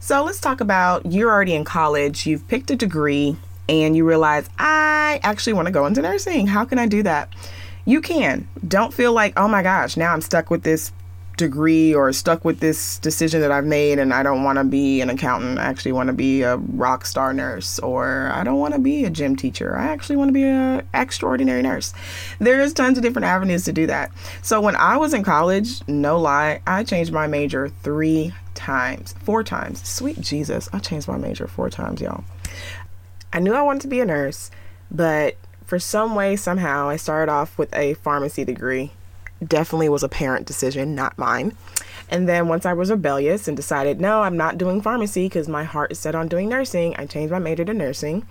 So 0.02 0.24
let's 0.24 0.40
talk 0.40 0.62
about 0.62 1.04
you're 1.04 1.30
already 1.30 1.54
in 1.54 1.64
college, 1.64 2.26
you've 2.26 2.48
picked 2.48 2.70
a 2.70 2.76
degree, 2.76 3.36
and 3.68 3.94
you 3.94 4.08
realize, 4.08 4.48
I 4.58 5.20
actually 5.22 5.52
want 5.52 5.66
to 5.66 5.72
go 5.72 5.84
into 5.84 6.00
nursing. 6.00 6.46
How 6.46 6.64
can 6.64 6.78
I 6.78 6.86
do 6.86 7.02
that? 7.02 7.28
You 7.84 8.00
can. 8.00 8.48
Don't 8.66 8.94
feel 8.94 9.12
like, 9.12 9.38
oh 9.38 9.46
my 9.46 9.62
gosh, 9.62 9.98
now 9.98 10.14
I'm 10.14 10.22
stuck 10.22 10.48
with 10.50 10.62
this 10.62 10.90
degree 11.36 11.94
or 11.94 12.12
stuck 12.12 12.44
with 12.44 12.60
this 12.60 12.98
decision 12.98 13.40
that 13.42 13.52
I've 13.52 13.64
made 13.64 13.98
and 13.98 14.12
I 14.12 14.22
don't 14.22 14.42
want 14.42 14.58
to 14.58 14.64
be 14.64 15.00
an 15.02 15.10
accountant. 15.10 15.58
I 15.58 15.64
actually 15.64 15.92
want 15.92 16.08
to 16.08 16.12
be 16.12 16.42
a 16.42 16.56
rock 16.56 17.04
star 17.06 17.32
nurse 17.32 17.78
or 17.78 18.30
I 18.32 18.42
don't 18.42 18.58
want 18.58 18.74
to 18.74 18.80
be 18.80 19.04
a 19.04 19.10
gym 19.10 19.36
teacher. 19.36 19.76
I 19.76 19.88
actually 19.88 20.16
want 20.16 20.28
to 20.28 20.32
be 20.32 20.44
an 20.44 20.86
extraordinary 20.92 21.62
nurse. 21.62 21.94
There's 22.38 22.72
tons 22.72 22.98
of 22.98 23.02
different 23.02 23.26
avenues 23.26 23.64
to 23.64 23.72
do 23.72 23.86
that. 23.86 24.10
So 24.42 24.60
when 24.60 24.76
I 24.76 24.96
was 24.96 25.14
in 25.14 25.24
college, 25.24 25.86
no 25.88 26.18
lie, 26.18 26.60
I 26.66 26.84
changed 26.84 27.12
my 27.12 27.26
major 27.26 27.68
3 27.82 28.34
times, 28.54 29.14
4 29.24 29.44
times. 29.44 29.86
Sweet 29.86 30.20
Jesus, 30.20 30.68
I 30.72 30.78
changed 30.78 31.08
my 31.08 31.16
major 31.16 31.46
4 31.46 31.70
times, 31.70 32.00
y'all. 32.00 32.24
I 33.32 33.38
knew 33.38 33.54
I 33.54 33.62
wanted 33.62 33.82
to 33.82 33.88
be 33.88 34.00
a 34.00 34.06
nurse, 34.06 34.50
but 34.90 35.36
for 35.64 35.78
some 35.78 36.14
way 36.14 36.36
somehow 36.36 36.88
I 36.88 36.96
started 36.96 37.30
off 37.30 37.56
with 37.56 37.72
a 37.74 37.94
pharmacy 37.94 38.44
degree 38.44 38.92
definitely 39.42 39.88
was 39.88 40.02
a 40.02 40.08
parent 40.08 40.46
decision, 40.46 40.94
not 40.94 41.16
mine. 41.16 41.56
And 42.10 42.28
then 42.28 42.48
once 42.48 42.66
I 42.66 42.72
was 42.72 42.90
rebellious 42.90 43.46
and 43.46 43.56
decided, 43.56 44.00
no, 44.00 44.22
I'm 44.22 44.36
not 44.36 44.58
doing 44.58 44.82
pharmacy 44.82 45.26
because 45.26 45.48
my 45.48 45.64
heart 45.64 45.92
is 45.92 45.98
set 45.98 46.14
on 46.14 46.28
doing 46.28 46.48
nursing, 46.48 46.96
I 46.96 47.06
changed 47.06 47.32
my 47.32 47.38
major 47.38 47.64
to 47.64 47.72
nursing, 47.72 48.26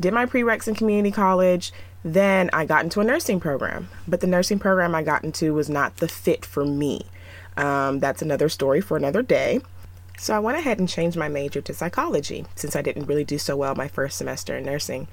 did 0.00 0.12
my 0.12 0.26
prereqs 0.26 0.66
in 0.66 0.74
community 0.74 1.12
college. 1.12 1.72
Then 2.02 2.50
I 2.52 2.64
got 2.64 2.82
into 2.82 3.00
a 3.00 3.04
nursing 3.04 3.40
program, 3.40 3.88
but 4.08 4.20
the 4.20 4.26
nursing 4.26 4.58
program 4.58 4.94
I 4.94 5.02
got 5.02 5.22
into 5.22 5.54
was 5.54 5.68
not 5.68 5.98
the 5.98 6.08
fit 6.08 6.44
for 6.44 6.64
me. 6.64 7.06
Um, 7.56 7.98
that's 7.98 8.22
another 8.22 8.48
story 8.48 8.80
for 8.80 8.96
another 8.96 9.22
day. 9.22 9.60
So 10.18 10.34
I 10.34 10.38
went 10.38 10.58
ahead 10.58 10.78
and 10.78 10.86
changed 10.86 11.16
my 11.16 11.28
major 11.28 11.62
to 11.62 11.72
psychology 11.72 12.44
since 12.54 12.76
I 12.76 12.82
didn't 12.82 13.06
really 13.06 13.24
do 13.24 13.38
so 13.38 13.56
well 13.56 13.74
my 13.74 13.88
first 13.88 14.18
semester 14.18 14.54
in 14.54 14.66
nursing. 14.66 15.08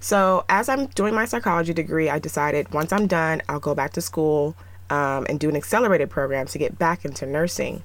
So 0.00 0.44
as 0.50 0.68
I'm 0.68 0.86
doing 0.88 1.14
my 1.14 1.24
psychology 1.24 1.72
degree, 1.72 2.10
I 2.10 2.18
decided 2.18 2.74
once 2.74 2.92
I'm 2.92 3.06
done, 3.06 3.40
I'll 3.48 3.58
go 3.58 3.74
back 3.74 3.94
to 3.94 4.02
school 4.02 4.54
um, 4.90 5.24
and 5.30 5.40
do 5.40 5.48
an 5.48 5.56
accelerated 5.56 6.10
program 6.10 6.46
to 6.48 6.58
get 6.58 6.78
back 6.78 7.06
into 7.06 7.24
nursing. 7.24 7.82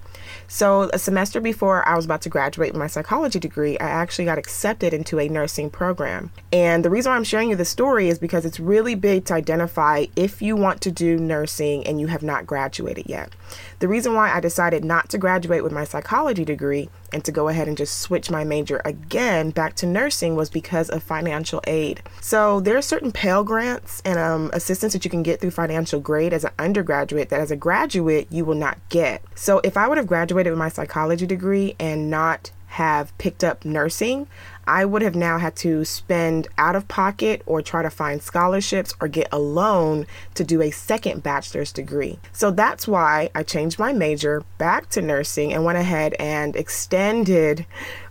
So, 0.48 0.90
a 0.94 1.00
semester 1.00 1.40
before 1.40 1.88
I 1.88 1.96
was 1.96 2.06
about 2.06 2.22
to 2.24 2.30
graduate 2.30 2.72
with 2.72 2.80
my 2.80 2.88
psychology 2.88 3.40
degree, 3.40 3.78
I 3.80 3.88
actually 3.88 4.26
got 4.26 4.38
accepted 4.38 4.94
into 4.94 5.20
a 5.20 5.28
nursing 5.28 5.70
program. 5.70 6.32
And 6.52 6.86
the 6.86 6.90
reason 6.90 7.12
why 7.12 7.16
I'm 7.16 7.24
sharing 7.24 7.50
you 7.50 7.56
this 7.56 7.70
story 7.70 8.10
is 8.10 8.20
because 8.20 8.46
it's 8.46 8.60
really 8.60 8.96
big 8.96 9.26
to 9.26 9.34
identify 9.34 10.06
if 10.16 10.42
you 10.42 10.56
want 10.56 10.82
to 10.82 10.92
do 10.92 11.18
nursing 11.18 11.86
and 11.86 12.00
you 12.00 12.08
have 12.08 12.24
not 12.24 12.48
graduated 12.48 13.08
yet. 13.08 13.34
The 13.80 13.88
reason 13.88 14.14
why 14.14 14.32
I 14.32 14.40
decided 14.40 14.84
not 14.84 15.10
to 15.10 15.18
graduate 15.18 15.64
with 15.64 15.72
my 15.72 15.84
psychology 15.84 16.46
degree 16.46 16.90
and 17.14 17.24
to 17.26 17.32
go 17.32 17.48
ahead 17.48 17.68
and 17.68 17.78
just 17.78 18.00
switch 18.00 18.30
my 18.30 18.44
major 18.44 18.82
again 18.86 19.52
back 19.52 19.76
to 19.76 19.86
nursing 19.86 20.36
was 20.36 20.50
because 20.50 20.90
of 20.90 21.04
financial 21.04 21.62
aid. 21.68 22.02
So 22.22 22.60
there 22.60 22.78
are 22.78 22.82
certain 22.82 23.12
Pell 23.12 23.44
grants 23.44 24.02
and 24.06 24.20
um, 24.20 24.50
assistance 24.54 24.94
that 24.94 25.06
you 25.06 25.12
can 25.12 25.24
get 25.24 25.40
through 25.40 25.52
financial 25.52 26.00
grade 26.00 26.34
as 26.34 26.44
an 26.44 26.52
undergraduate 26.60 27.30
that 27.30 27.40
as 27.40 27.52
a 27.52 27.56
graduate 27.56 28.28
you 28.30 28.46
will 28.46 28.56
not 28.56 28.78
get. 28.90 29.24
So 29.36 29.62
if 29.64 29.78
I 29.78 29.88
would 29.88 29.98
have 29.98 30.08
graduated 30.08 30.52
with 30.52 30.60
my 30.60 30.70
psychology 30.70 31.26
degree 31.26 31.76
and 31.80 32.10
not 32.10 32.52
have 32.68 33.18
picked 33.18 33.44
up 33.44 33.64
nursing, 33.64 34.28
I 34.68 34.86
would 34.86 35.02
have 35.02 35.16
now 35.16 35.38
had 35.38 35.56
to 35.58 35.86
spend 35.86 36.48
out 36.58 36.76
of 36.76 36.88
pocket 36.88 37.42
or 37.46 37.62
try 37.62 37.84
to 37.84 37.90
find 37.90 38.22
scholarships 38.22 38.94
or 39.00 39.08
get 39.08 39.28
a 39.32 39.40
loan 39.40 40.08
to 40.34 40.44
do 40.44 40.62
a 40.62 40.72
second 40.72 41.24
bachelor's 41.24 41.72
degree. 41.72 42.20
So 42.32 42.52
that's 42.52 42.88
why 42.88 43.30
I 43.36 43.44
changed 43.44 43.80
my 43.80 43.94
major 43.94 44.44
back 44.58 44.90
to 44.92 45.02
nursing 45.02 45.54
and 45.54 45.64
went 45.64 45.78
ahead 45.78 46.16
and 46.20 46.56
extended 46.56 47.66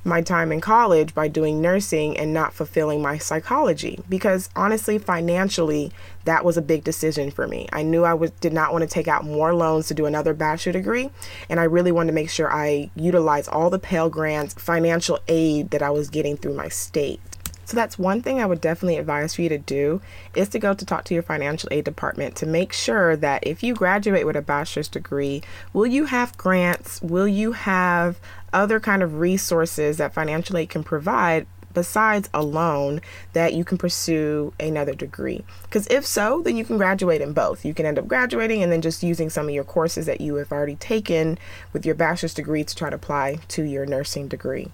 my 0.04 0.20
time 0.20 0.52
in 0.52 0.60
college 0.60 1.14
by 1.14 1.28
doing 1.28 1.60
nursing 1.60 2.16
and 2.16 2.32
not 2.32 2.52
fulfilling 2.52 3.00
my 3.00 3.16
psychology 3.18 3.98
because 4.08 4.50
honestly 4.54 4.98
financially 4.98 5.90
that 6.24 6.44
was 6.44 6.56
a 6.56 6.62
big 6.62 6.84
decision 6.84 7.30
for 7.30 7.46
me. 7.46 7.68
I 7.72 7.82
knew 7.82 8.04
I 8.04 8.14
was 8.14 8.30
did 8.32 8.52
not 8.52 8.72
want 8.72 8.82
to 8.82 8.88
take 8.88 9.08
out 9.08 9.24
more 9.24 9.54
loans 9.54 9.88
to 9.88 9.94
do 9.94 10.06
another 10.06 10.34
bachelor 10.34 10.72
degree 10.72 11.10
and 11.48 11.58
I 11.58 11.64
really 11.64 11.92
wanted 11.92 12.08
to 12.08 12.14
make 12.14 12.30
sure 12.30 12.52
I 12.52 12.90
utilized 12.94 13.48
all 13.48 13.70
the 13.70 13.78
Pell 13.78 14.10
grants, 14.10 14.54
financial 14.54 15.18
aid 15.28 15.70
that 15.70 15.82
I 15.82 15.90
was 15.90 16.10
getting 16.10 16.36
through 16.36 16.54
my 16.54 16.68
state. 16.68 17.20
So 17.64 17.74
that's 17.76 17.98
one 17.98 18.22
thing 18.22 18.40
I 18.40 18.46
would 18.46 18.60
definitely 18.60 18.98
advise 18.98 19.34
for 19.34 19.42
you 19.42 19.48
to 19.48 19.58
do 19.58 20.00
is 20.34 20.48
to 20.50 20.58
go 20.58 20.74
to 20.74 20.84
talk 20.84 21.04
to 21.04 21.14
your 21.14 21.22
financial 21.22 21.68
aid 21.72 21.84
department 21.84 22.36
to 22.36 22.46
make 22.46 22.72
sure 22.72 23.16
that 23.16 23.46
if 23.46 23.62
you 23.62 23.74
graduate 23.74 24.26
with 24.26 24.36
a 24.36 24.42
bachelor's 24.42 24.88
degree, 24.88 25.42
will 25.72 25.86
you 25.86 26.06
have 26.06 26.36
grants? 26.36 27.00
Will 27.02 27.28
you 27.28 27.52
have 27.52 28.20
other 28.52 28.80
kind 28.80 29.02
of 29.02 29.18
resources 29.18 29.96
that 29.96 30.14
financial 30.14 30.56
aid 30.56 30.70
can 30.70 30.84
provide 30.84 31.46
besides 31.72 32.30
a 32.32 32.40
loan 32.40 33.00
that 33.32 33.52
you 33.52 33.64
can 33.64 33.76
pursue 33.76 34.52
another 34.60 34.94
degree? 34.94 35.44
Because 35.64 35.86
if 35.88 36.06
so, 36.06 36.42
then 36.42 36.56
you 36.56 36.64
can 36.64 36.76
graduate 36.76 37.20
in 37.20 37.32
both. 37.32 37.64
You 37.64 37.74
can 37.74 37.86
end 37.86 37.98
up 37.98 38.06
graduating 38.06 38.62
and 38.62 38.70
then 38.70 38.80
just 38.80 39.02
using 39.02 39.28
some 39.28 39.48
of 39.48 39.54
your 39.54 39.64
courses 39.64 40.06
that 40.06 40.20
you 40.20 40.36
have 40.36 40.52
already 40.52 40.76
taken 40.76 41.38
with 41.72 41.84
your 41.84 41.94
bachelor's 41.94 42.34
degree 42.34 42.62
to 42.62 42.76
try 42.76 42.90
to 42.90 42.96
apply 42.96 43.40
to 43.48 43.62
your 43.62 43.86
nursing 43.86 44.28
degree. 44.28 44.70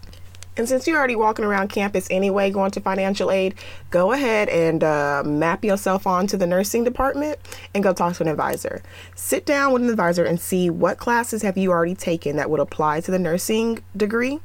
And 0.60 0.68
since 0.68 0.86
you're 0.86 0.98
already 0.98 1.16
walking 1.16 1.46
around 1.46 1.68
campus 1.68 2.06
anyway, 2.10 2.50
going 2.50 2.70
to 2.72 2.82
financial 2.82 3.30
aid, 3.30 3.54
go 3.88 4.12
ahead 4.12 4.50
and 4.50 4.84
uh, 4.84 5.22
map 5.24 5.64
yourself 5.64 6.06
onto 6.06 6.36
the 6.36 6.46
nursing 6.46 6.84
department 6.84 7.38
and 7.72 7.82
go 7.82 7.94
talk 7.94 8.14
to 8.16 8.24
an 8.24 8.28
advisor. 8.28 8.82
Sit 9.14 9.46
down 9.46 9.72
with 9.72 9.80
an 9.80 9.88
advisor 9.88 10.22
and 10.22 10.38
see 10.38 10.68
what 10.68 10.98
classes 10.98 11.40
have 11.40 11.56
you 11.56 11.70
already 11.70 11.94
taken 11.94 12.36
that 12.36 12.50
would 12.50 12.60
apply 12.60 13.00
to 13.00 13.10
the 13.10 13.18
nursing 13.18 13.82
degree 13.96 14.38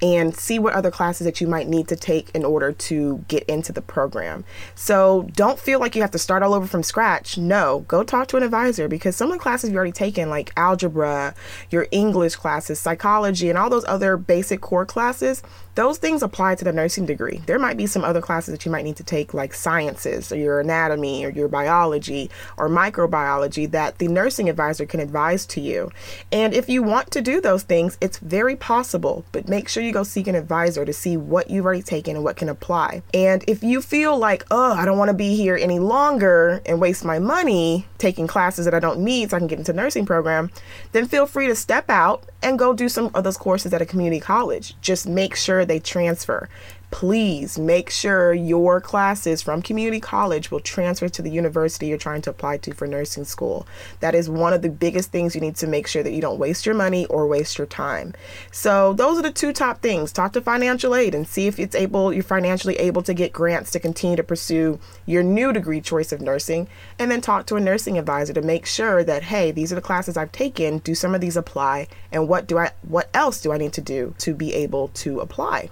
and 0.00 0.36
see 0.36 0.58
what 0.58 0.74
other 0.74 0.90
classes 0.90 1.24
that 1.24 1.40
you 1.40 1.46
might 1.46 1.68
need 1.68 1.88
to 1.88 1.96
take 1.96 2.30
in 2.34 2.44
order 2.44 2.72
to 2.72 3.24
get 3.28 3.42
into 3.44 3.72
the 3.72 3.82
program. 3.82 4.44
So 4.74 5.28
don't 5.34 5.58
feel 5.58 5.80
like 5.80 5.96
you 5.96 6.02
have 6.02 6.10
to 6.12 6.18
start 6.18 6.42
all 6.42 6.54
over 6.54 6.66
from 6.66 6.82
scratch. 6.82 7.36
No, 7.36 7.80
go 7.88 8.04
talk 8.04 8.28
to 8.28 8.36
an 8.36 8.42
advisor 8.42 8.88
because 8.88 9.16
some 9.16 9.30
of 9.30 9.38
the 9.38 9.42
classes 9.42 9.70
you've 9.70 9.76
already 9.76 9.92
taken, 9.92 10.30
like 10.30 10.52
algebra, 10.56 11.34
your 11.70 11.86
English 11.90 12.36
classes, 12.36 12.78
psychology, 12.78 13.48
and 13.48 13.58
all 13.58 13.70
those 13.70 13.84
other 13.86 14.16
basic 14.16 14.60
core 14.60 14.86
classes, 14.86 15.42
those 15.78 15.96
things 15.96 16.24
apply 16.24 16.56
to 16.56 16.64
the 16.64 16.72
nursing 16.72 17.06
degree. 17.06 17.40
There 17.46 17.60
might 17.60 17.76
be 17.76 17.86
some 17.86 18.02
other 18.02 18.20
classes 18.20 18.50
that 18.50 18.66
you 18.66 18.72
might 18.72 18.84
need 18.84 18.96
to 18.96 19.04
take, 19.04 19.32
like 19.32 19.54
sciences 19.54 20.32
or 20.32 20.36
your 20.36 20.58
anatomy 20.58 21.24
or 21.24 21.28
your 21.28 21.46
biology 21.46 22.32
or 22.56 22.68
microbiology, 22.68 23.70
that 23.70 23.98
the 23.98 24.08
nursing 24.08 24.48
advisor 24.48 24.86
can 24.86 24.98
advise 24.98 25.46
to 25.46 25.60
you. 25.60 25.92
And 26.32 26.52
if 26.52 26.68
you 26.68 26.82
want 26.82 27.12
to 27.12 27.20
do 27.20 27.40
those 27.40 27.62
things, 27.62 27.96
it's 28.00 28.18
very 28.18 28.56
possible, 28.56 29.24
but 29.30 29.48
make 29.48 29.68
sure 29.68 29.84
you 29.84 29.92
go 29.92 30.02
seek 30.02 30.26
an 30.26 30.34
advisor 30.34 30.84
to 30.84 30.92
see 30.92 31.16
what 31.16 31.48
you've 31.48 31.64
already 31.64 31.82
taken 31.82 32.16
and 32.16 32.24
what 32.24 32.34
can 32.34 32.48
apply. 32.48 33.04
And 33.14 33.44
if 33.46 33.62
you 33.62 33.80
feel 33.80 34.18
like, 34.18 34.44
oh, 34.50 34.72
I 34.72 34.84
don't 34.84 34.98
want 34.98 35.10
to 35.10 35.16
be 35.16 35.36
here 35.36 35.56
any 35.56 35.78
longer 35.78 36.60
and 36.66 36.80
waste 36.80 37.04
my 37.04 37.20
money 37.20 37.86
taking 37.98 38.26
classes 38.26 38.64
that 38.64 38.74
I 38.74 38.80
don't 38.80 38.98
need 38.98 39.30
so 39.30 39.36
I 39.36 39.38
can 39.38 39.46
get 39.46 39.60
into 39.60 39.72
nursing 39.72 40.06
program, 40.06 40.50
then 40.90 41.06
feel 41.06 41.26
free 41.26 41.46
to 41.46 41.54
step 41.54 41.88
out 41.88 42.24
and 42.42 42.58
go 42.58 42.72
do 42.72 42.88
some 42.88 43.12
of 43.14 43.22
those 43.22 43.36
courses 43.36 43.72
at 43.72 43.80
a 43.80 43.86
community 43.86 44.18
college. 44.18 44.74
Just 44.80 45.06
make 45.06 45.36
sure 45.36 45.64
they 45.68 45.78
transfer 45.78 46.48
please 46.90 47.58
make 47.58 47.90
sure 47.90 48.32
your 48.32 48.80
classes 48.80 49.42
from 49.42 49.60
community 49.60 50.00
college 50.00 50.50
will 50.50 50.60
transfer 50.60 51.08
to 51.08 51.20
the 51.20 51.30
university 51.30 51.86
you're 51.86 51.98
trying 51.98 52.22
to 52.22 52.30
apply 52.30 52.56
to 52.56 52.72
for 52.72 52.86
nursing 52.86 53.24
school. 53.24 53.66
That 54.00 54.14
is 54.14 54.30
one 54.30 54.52
of 54.52 54.62
the 54.62 54.70
biggest 54.70 55.10
things 55.12 55.34
you 55.34 55.40
need 55.40 55.56
to 55.56 55.66
make 55.66 55.86
sure 55.86 56.02
that 56.02 56.12
you 56.12 56.22
don't 56.22 56.38
waste 56.38 56.64
your 56.64 56.74
money 56.74 57.04
or 57.06 57.26
waste 57.26 57.58
your 57.58 57.66
time. 57.66 58.14
So 58.50 58.94
those 58.94 59.18
are 59.18 59.22
the 59.22 59.30
two 59.30 59.52
top 59.52 59.82
things. 59.82 60.12
Talk 60.12 60.32
to 60.32 60.40
financial 60.40 60.94
aid 60.94 61.14
and 61.14 61.28
see 61.28 61.46
if 61.46 61.58
it's 61.58 61.74
able 61.74 62.12
you're 62.12 62.22
financially 62.22 62.76
able 62.76 63.02
to 63.02 63.12
get 63.12 63.32
grants 63.32 63.70
to 63.72 63.80
continue 63.80 64.16
to 64.16 64.22
pursue 64.22 64.78
your 65.04 65.22
new 65.22 65.52
degree 65.52 65.80
choice 65.80 66.10
of 66.10 66.22
nursing 66.22 66.68
and 66.98 67.10
then 67.10 67.20
talk 67.20 67.46
to 67.46 67.56
a 67.56 67.60
nursing 67.60 67.98
advisor 67.98 68.32
to 68.32 68.42
make 68.42 68.64
sure 68.64 69.04
that 69.04 69.24
hey, 69.24 69.50
these 69.50 69.72
are 69.72 69.76
the 69.76 69.82
classes 69.82 70.16
I've 70.16 70.32
taken, 70.32 70.78
do 70.78 70.94
some 70.94 71.14
of 71.14 71.20
these 71.20 71.36
apply 71.36 71.88
and 72.10 72.28
what 72.28 72.46
do 72.46 72.56
I 72.56 72.70
what 72.82 73.10
else 73.12 73.42
do 73.42 73.52
I 73.52 73.58
need 73.58 73.74
to 73.74 73.82
do 73.82 74.14
to 74.18 74.34
be 74.34 74.54
able 74.54 74.88
to 74.88 75.20
apply? 75.20 75.68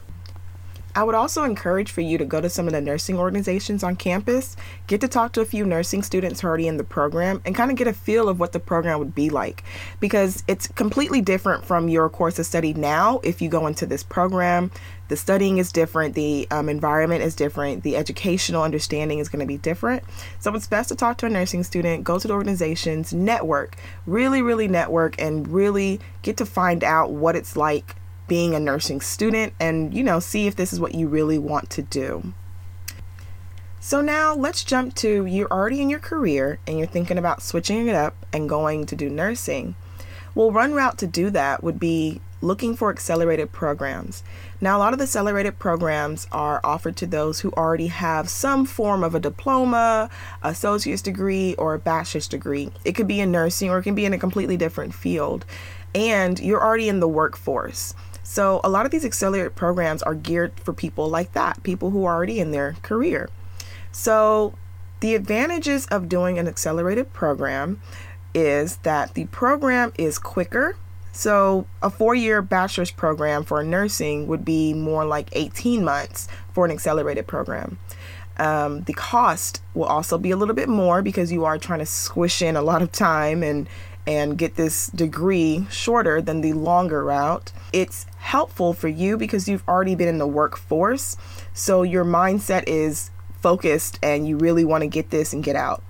I 0.97 1.03
would 1.03 1.15
also 1.15 1.45
encourage 1.45 1.91
for 1.91 2.01
you 2.01 2.17
to 2.17 2.25
go 2.25 2.41
to 2.41 2.49
some 2.49 2.67
of 2.67 2.73
the 2.73 2.81
nursing 2.81 3.19
organizations 3.19 3.85
on 3.85 3.97
campus, 3.97 4.57
get 4.87 5.03
to 5.03 5.09
talk 5.09 5.33
to 5.33 5.43
a 5.43 5.45
few 5.45 5.67
nursing 5.67 6.03
students 6.03 6.43
already 6.43 6.67
in 6.67 6.79
the 6.79 6.85
program, 6.85 7.43
and 7.45 7.55
kind 7.55 7.71
of 7.71 7.77
get 7.77 7.87
a 7.87 7.93
feel 7.93 8.31
of 8.31 8.41
what 8.41 8.53
the 8.53 8.59
program 8.59 8.99
would 8.99 9.15
be 9.15 9.29
like. 9.29 9.63
Because 10.01 10.43
it's 10.49 10.67
completely 10.69 11.21
different 11.21 11.67
from 11.67 11.91
your 11.91 12.09
course 12.09 12.39
of 12.39 12.47
study 12.47 12.73
now 12.73 13.21
if 13.23 13.43
you 13.43 13.51
go 13.51 13.67
into 13.67 13.85
this 13.85 14.03
program. 14.03 14.71
The 15.09 15.19
studying 15.19 15.59
is 15.59 15.71
different, 15.71 16.15
the 16.15 16.49
um, 16.51 16.71
environment 16.71 17.23
is 17.23 17.37
different, 17.37 17.83
the 17.83 17.95
educational 17.95 18.63
understanding 18.63 19.19
is 19.19 19.29
going 19.29 19.41
to 19.41 19.47
be 19.47 19.59
different. 19.59 20.03
So 20.41 20.55
it's 20.55 20.67
best 20.67 20.89
to 20.89 20.97
talk 20.97 21.19
to 21.19 21.27
a 21.27 21.29
nursing 21.29 21.63
student, 21.63 22.05
go 22.05 22.19
to 22.19 22.27
the 22.27 22.33
organizations, 22.33 23.13
network, 23.13 23.77
really, 24.07 24.41
really 24.41 24.67
network, 24.67 25.21
and 25.21 25.47
really 25.47 26.01
get 26.23 26.39
to 26.39 26.47
find 26.47 26.83
out 26.83 27.11
what 27.11 27.37
it's 27.37 27.55
like 27.55 27.97
being 28.29 28.55
a 28.55 28.61
nursing 28.61 29.01
student 29.01 29.53
and, 29.61 29.95
you 29.95 30.03
know, 30.03 30.21
see 30.21 30.47
if 30.47 30.57
this 30.57 30.73
is 30.73 30.81
what 30.81 30.95
you 30.95 31.09
really 31.09 31.39
want 31.39 31.71
to 31.71 31.83
do. 31.83 32.33
So 33.81 34.01
now 34.01 34.35
let's 34.35 34.65
jump 34.65 34.95
to 34.97 35.27
you're 35.27 35.53
already 35.53 35.81
in 35.81 35.91
your 35.91 36.01
career 36.01 36.59
and 36.67 36.77
you're 36.77 36.89
thinking 36.89 37.19
about 37.19 37.43
switching 37.43 37.87
it 37.87 37.95
up 37.95 38.27
and 38.33 38.49
going 38.49 38.87
to 38.87 38.97
do 38.97 39.09
nursing. 39.09 39.77
Well, 40.35 40.51
one 40.51 40.75
route 40.75 40.99
to 40.99 41.07
do 41.07 41.31
that 41.31 41.63
would 41.63 41.79
be 41.79 42.21
looking 42.43 42.77
for 42.77 42.91
accelerated 42.91 43.53
programs. 43.53 44.23
Now, 44.61 44.77
a 44.77 44.81
lot 44.81 44.93
of 44.93 44.99
the 44.99 45.05
accelerated 45.05 45.59
programs 45.59 46.27
are 46.33 46.61
offered 46.63 46.97
to 46.97 47.07
those 47.07 47.41
who 47.41 47.53
already 47.53 47.87
have 47.87 48.29
some 48.29 48.67
form 48.67 49.03
of 49.03 49.15
a 49.15 49.21
diploma, 49.21 50.11
associate's 50.43 51.01
degree, 51.01 51.55
or 51.55 51.75
a 51.75 51.79
bachelor's 51.79 52.29
degree. 52.29 52.71
It 52.85 52.93
could 52.93 53.09
be 53.09 53.21
in 53.21 53.31
nursing 53.31 53.71
or 53.71 53.79
it 53.79 53.85
can 53.85 53.95
be 53.95 54.05
in 54.05 54.13
a 54.13 54.19
completely 54.19 54.57
different 54.57 54.95
field. 54.95 55.47
And 55.95 56.39
you're 56.41 56.63
already 56.63 56.89
in 56.89 57.01
the 57.01 57.09
workforce. 57.09 57.95
So, 58.29 58.61
a 58.65 58.69
lot 58.69 58.85
of 58.87 58.93
these 58.93 59.05
accelerated 59.05 59.55
programs 59.55 60.03
are 60.03 60.15
geared 60.15 60.59
for 60.59 60.73
people 60.73 61.09
like 61.09 61.33
that, 61.33 61.63
people 61.63 61.91
who 61.91 62.05
are 62.05 62.15
already 62.15 62.41
in 62.41 62.51
their 62.51 62.77
career. 62.83 63.31
So, 63.93 64.55
the 65.01 65.15
advantages 65.15 65.87
of 65.87 66.09
doing 66.09 66.39
an 66.39 66.49
accelerated 66.49 67.13
program 67.13 67.81
is 68.35 68.79
that 68.79 69.15
the 69.15 69.27
program 69.27 69.93
is 69.97 70.19
quicker 70.19 70.77
so, 71.17 71.67
a 71.81 71.89
four 71.89 72.15
year 72.15 72.43
bachelor's 72.43 72.91
program 72.91 73.43
for 73.43 73.65
nursing 73.65 74.27
would 74.27 74.45
be 74.45 74.75
more 74.75 75.07
like 75.07 75.31
18 75.33 75.83
months 75.83 76.29
for 76.53 76.67
an 76.67 76.71
accelerated 76.71 77.27
program. 77.27 77.79
Um, 78.37 78.83
the 78.83 78.93
cost 78.93 79.63
will 79.73 79.87
also 79.87 80.19
be 80.19 80.31
a 80.31 80.37
little 80.37 80.55
bit 80.55 80.69
more 80.69 81.01
because 81.01 81.33
you 81.33 81.47
are 81.47 81.57
trying 81.57 81.79
to 81.79 81.87
squish 81.87 82.43
in 82.43 82.55
a 82.55 82.61
lot 82.61 82.83
of 82.83 82.93
time 82.93 83.43
and 83.43 83.67
and 84.07 84.39
get 84.39 84.55
this 84.55 84.87
degree 84.89 85.67
shorter 85.71 86.23
than 86.23 86.41
the 86.41 86.53
longer 86.53 87.05
route. 87.05 87.53
It's 87.73 88.07
helpful 88.19 88.73
for 88.73 88.89
you 88.89 89.17
because 89.17 89.49
you've 89.49 89.67
already 89.69 89.95
been 89.95 90.09
in 90.09 90.19
the 90.19 90.27
workforce, 90.27 91.17
so 91.53 91.83
your 91.83 92.05
mindset 92.05 92.65
is 92.67 93.11
focused 93.41 93.99
and 94.03 94.27
you 94.27 94.37
really 94.37 94.65
want 94.65 94.83
to 94.83 94.89
get 94.89 95.11
this 95.11 95.33
and 95.33 95.43
get 95.43 95.57
out. 95.57 95.83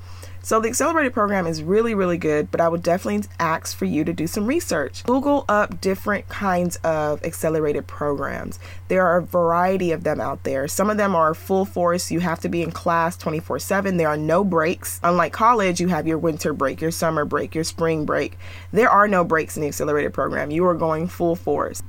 So 0.47 0.61
the 0.61 0.69
accelerated 0.69 1.12
program 1.12 1.45
is 1.49 1.61
really, 1.61 1.93
really 1.93 2.19
good, 2.19 2.53
but 2.53 2.61
I 2.61 2.69
would 2.69 2.85
definitely 2.85 3.29
ask 3.41 3.76
for 3.76 3.85
you 3.85 4.05
to 4.05 4.12
do 4.12 4.29
some 4.29 4.47
research. 4.47 5.03
Google 5.03 5.45
up 5.49 5.81
different 5.81 6.29
kinds 6.29 6.76
of 6.85 7.21
accelerated 7.25 7.88
programs. 7.88 8.61
There 8.87 9.05
are 9.05 9.17
a 9.17 9.23
variety 9.23 9.91
of 9.91 10.05
them 10.05 10.21
out 10.21 10.45
there. 10.45 10.69
Some 10.69 10.88
of 10.88 10.99
them 10.99 11.17
are 11.17 11.35
full 11.35 11.65
force. 11.65 12.12
You 12.12 12.21
have 12.21 12.38
to 12.43 12.49
be 12.49 12.62
in 12.62 12.71
class 12.71 13.17
24 13.17 13.59
7. 13.59 13.97
There 13.97 14.07
are 14.07 14.17
no 14.17 14.45
breaks. 14.45 15.00
Unlike 15.03 15.33
college, 15.33 15.81
you 15.81 15.88
have 15.88 16.07
your 16.07 16.19
winter 16.19 16.53
break, 16.53 16.81
your 16.81 16.93
summer 16.93 17.25
break, 17.25 17.53
your 17.53 17.65
spring 17.65 18.05
break. 18.05 18.38
There 18.71 18.88
are 18.88 19.09
no 19.09 19.25
breaks 19.25 19.57
in 19.57 19.62
the 19.62 19.69
accelerated 19.69 20.15
program. 20.15 20.53
You 20.53 20.65
are 20.67 20.76
going 20.76 21.09
full 21.09 21.35
force. 21.35 21.83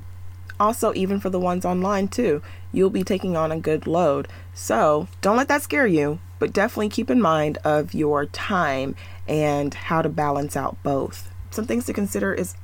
Also, 0.60 0.92
even 0.96 1.20
for 1.20 1.30
the 1.30 1.40
ones 1.40 1.64
online, 1.64 2.08
too, 2.08 2.42
you'll 2.78 2.90
be 2.90 3.04
taking 3.04 3.36
on 3.36 3.52
a 3.52 3.60
good 3.60 3.88
load. 3.88 4.28
So 4.54 5.08
don't 5.22 5.38
let 5.38 5.50
that 5.50 5.64
scare 5.64 5.88
you 5.88 6.20
but 6.40 6.54
definitely 6.54 6.90
keep 6.90 7.10
in 7.10 7.22
mind 7.22 7.58
of 7.64 7.94
your 7.94 8.26
time 8.28 8.96
and 9.28 9.74
how 9.74 10.02
to 10.02 10.10
balance 10.10 10.56
out 10.56 10.82
both. 10.84 11.32
Some 11.52 11.66
things 11.66 11.86
to 11.86 11.94
consider 11.94 12.34
is 12.34 12.56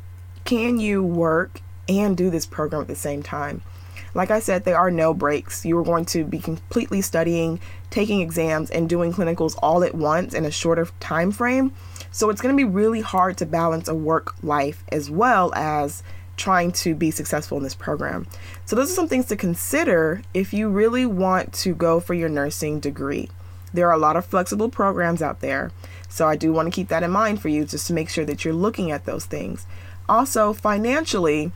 can 0.46 0.80
you 0.80 1.04
work 1.04 1.62
and 1.88 2.16
do 2.16 2.30
this 2.30 2.46
program 2.46 2.82
at 2.82 2.88
the 2.88 2.96
same 2.96 3.24
time? 3.24 3.62
Like 4.16 4.30
I 4.30 4.40
said, 4.40 4.64
there 4.64 4.78
are 4.78 4.92
no 4.92 5.14
breaks. 5.14 5.66
You 5.66 5.78
are 5.80 5.84
going 5.84 6.06
to 6.06 6.24
be 6.24 6.38
completely 6.38 7.02
studying, 7.02 7.60
taking 7.90 8.22
exams, 8.22 8.70
and 8.70 8.88
doing 8.88 9.12
clinicals 9.12 9.58
all 9.62 9.84
at 9.84 9.96
once 9.96 10.36
in 10.36 10.46
a 10.46 10.52
shorter 10.52 10.88
time 11.00 11.32
frame. 11.32 11.74
So 12.12 12.30
it's 12.30 12.42
going 12.42 12.56
to 12.56 12.58
be 12.58 12.70
really 12.70 13.02
hard 13.02 13.38
to 13.38 13.46
balance 13.46 13.88
a 13.88 13.96
work 13.96 14.36
life 14.44 14.84
as 14.90 15.10
well 15.10 15.52
as 15.56 16.04
trying 16.38 16.72
to 16.72 16.96
be 16.96 17.12
successful 17.12 17.58
in 17.58 17.64
this 17.64 17.76
program. 17.76 18.28
So 18.66 18.76
those 18.76 18.92
are 18.92 18.96
some 18.96 19.08
things 19.08 19.28
to 19.28 19.36
consider 19.36 20.22
if 20.34 20.54
you 20.54 20.70
really 20.70 21.06
want 21.06 21.54
to 21.54 21.76
go 21.76 22.00
for 22.00 22.14
your 22.14 22.30
nursing 22.30 22.80
degree. 22.80 23.30
There 23.74 23.88
are 23.90 23.94
a 23.94 24.00
lot 24.00 24.16
of 24.16 24.26
flexible 24.26 24.70
programs 24.70 25.22
out 25.22 25.42
there. 25.42 25.72
So 26.10 26.28
I 26.28 26.36
do 26.36 26.54
want 26.54 26.68
to 26.68 26.76
keep 26.76 26.90
that 26.90 27.04
in 27.04 27.12
mind 27.12 27.42
for 27.42 27.50
you 27.50 27.66
just 27.66 27.88
to 27.88 27.94
make 27.94 28.10
sure 28.10 28.26
that 28.26 28.46
you're 28.46 28.54
looking 28.54 28.92
at 28.92 29.06
those 29.06 29.26
things. 29.26 29.66
Also, 30.08 30.54
financially, 30.54 31.52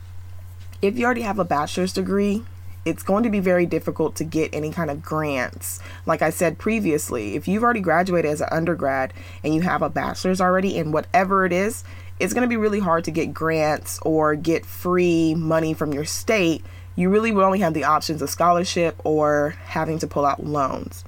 if 0.82 0.98
you 0.98 1.04
already 1.04 1.22
have 1.22 1.38
a 1.38 1.44
bachelor's 1.44 1.92
degree, 1.92 2.44
it's 2.84 3.02
going 3.02 3.22
to 3.22 3.30
be 3.30 3.40
very 3.40 3.66
difficult 3.66 4.16
to 4.16 4.24
get 4.24 4.54
any 4.54 4.70
kind 4.70 4.90
of 4.90 5.02
grants. 5.02 5.80
Like 6.06 6.22
I 6.22 6.30
said 6.30 6.58
previously, 6.58 7.36
if 7.36 7.46
you've 7.46 7.62
already 7.62 7.80
graduated 7.80 8.30
as 8.30 8.40
an 8.40 8.48
undergrad 8.50 9.12
and 9.44 9.54
you 9.54 9.60
have 9.60 9.82
a 9.82 9.90
bachelor's 9.90 10.40
already 10.40 10.76
in 10.76 10.90
whatever 10.90 11.44
it 11.44 11.52
is, 11.52 11.84
it's 12.20 12.34
going 12.34 12.42
to 12.42 12.48
be 12.48 12.56
really 12.56 12.80
hard 12.80 13.04
to 13.04 13.10
get 13.10 13.32
grants 13.32 13.98
or 14.02 14.34
get 14.34 14.66
free 14.66 15.34
money 15.34 15.74
from 15.74 15.92
your 15.92 16.04
state. 16.04 16.64
You 16.96 17.10
really 17.10 17.32
will 17.32 17.44
only 17.44 17.60
have 17.60 17.74
the 17.74 17.84
options 17.84 18.22
of 18.22 18.30
scholarship 18.30 19.00
or 19.04 19.54
having 19.66 19.98
to 20.00 20.06
pull 20.06 20.26
out 20.26 20.44
loans. 20.44 21.04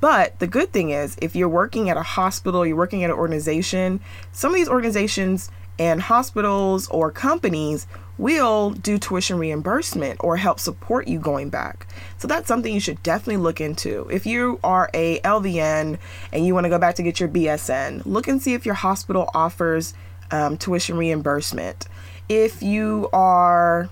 But 0.00 0.38
the 0.38 0.46
good 0.46 0.72
thing 0.72 0.90
is, 0.90 1.16
if 1.20 1.34
you're 1.34 1.48
working 1.48 1.90
at 1.90 1.96
a 1.96 2.02
hospital, 2.02 2.66
you're 2.66 2.76
working 2.76 3.02
at 3.02 3.10
an 3.10 3.16
organization, 3.16 4.00
some 4.32 4.52
of 4.52 4.56
these 4.56 4.68
organizations 4.68 5.50
and 5.78 6.00
hospitals 6.00 6.88
or 6.88 7.10
companies 7.10 7.86
will 8.18 8.70
do 8.70 8.98
tuition 8.98 9.38
reimbursement 9.38 10.18
or 10.22 10.36
help 10.36 10.58
support 10.58 11.06
you 11.06 11.18
going 11.18 11.50
back. 11.50 11.86
So 12.18 12.26
that's 12.26 12.48
something 12.48 12.72
you 12.72 12.80
should 12.80 13.02
definitely 13.02 13.36
look 13.38 13.60
into. 13.60 14.08
If 14.10 14.26
you 14.26 14.58
are 14.64 14.88
a 14.94 15.20
LVN 15.20 15.98
and 16.32 16.46
you 16.46 16.54
want 16.54 16.64
to 16.64 16.70
go 16.70 16.78
back 16.78 16.94
to 16.94 17.02
get 17.02 17.20
your 17.20 17.28
BSN, 17.28 18.02
look 18.06 18.26
and 18.26 18.40
see 18.40 18.54
if 18.54 18.64
your 18.64 18.74
hospital 18.74 19.28
offers 19.34 19.92
um, 20.30 20.56
tuition 20.56 20.96
reimbursement. 20.96 21.86
If 22.28 22.62
you 22.62 23.08
are 23.12 23.88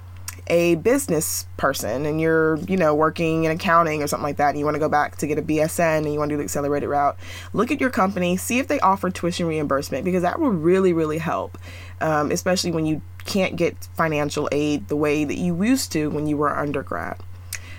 a 0.48 0.74
business 0.76 1.46
person 1.56 2.04
and 2.04 2.20
you're, 2.20 2.56
you 2.68 2.76
know, 2.76 2.94
working 2.94 3.44
in 3.44 3.50
accounting 3.50 4.02
or 4.02 4.06
something 4.06 4.24
like 4.24 4.36
that, 4.36 4.50
and 4.50 4.58
you 4.58 4.64
want 4.64 4.74
to 4.74 4.80
go 4.80 4.88
back 4.88 5.16
to 5.16 5.26
get 5.26 5.38
a 5.38 5.42
BSN 5.42 5.98
and 5.98 6.12
you 6.12 6.18
want 6.18 6.28
to 6.28 6.34
do 6.34 6.38
the 6.38 6.44
accelerated 6.44 6.88
route, 6.88 7.16
look 7.52 7.70
at 7.70 7.80
your 7.80 7.90
company, 7.90 8.36
see 8.36 8.58
if 8.58 8.68
they 8.68 8.78
offer 8.80 9.10
tuition 9.10 9.46
reimbursement 9.46 10.04
because 10.04 10.22
that 10.22 10.38
will 10.38 10.50
really, 10.50 10.92
really 10.92 11.18
help, 11.18 11.56
um, 12.00 12.30
especially 12.30 12.72
when 12.72 12.84
you 12.84 13.00
can't 13.24 13.56
get 13.56 13.88
financial 13.94 14.48
aid 14.52 14.88
the 14.88 14.96
way 14.96 15.24
that 15.24 15.38
you 15.38 15.62
used 15.64 15.92
to 15.92 16.10
when 16.10 16.26
you 16.26 16.36
were 16.36 16.54
undergrad. 16.54 17.18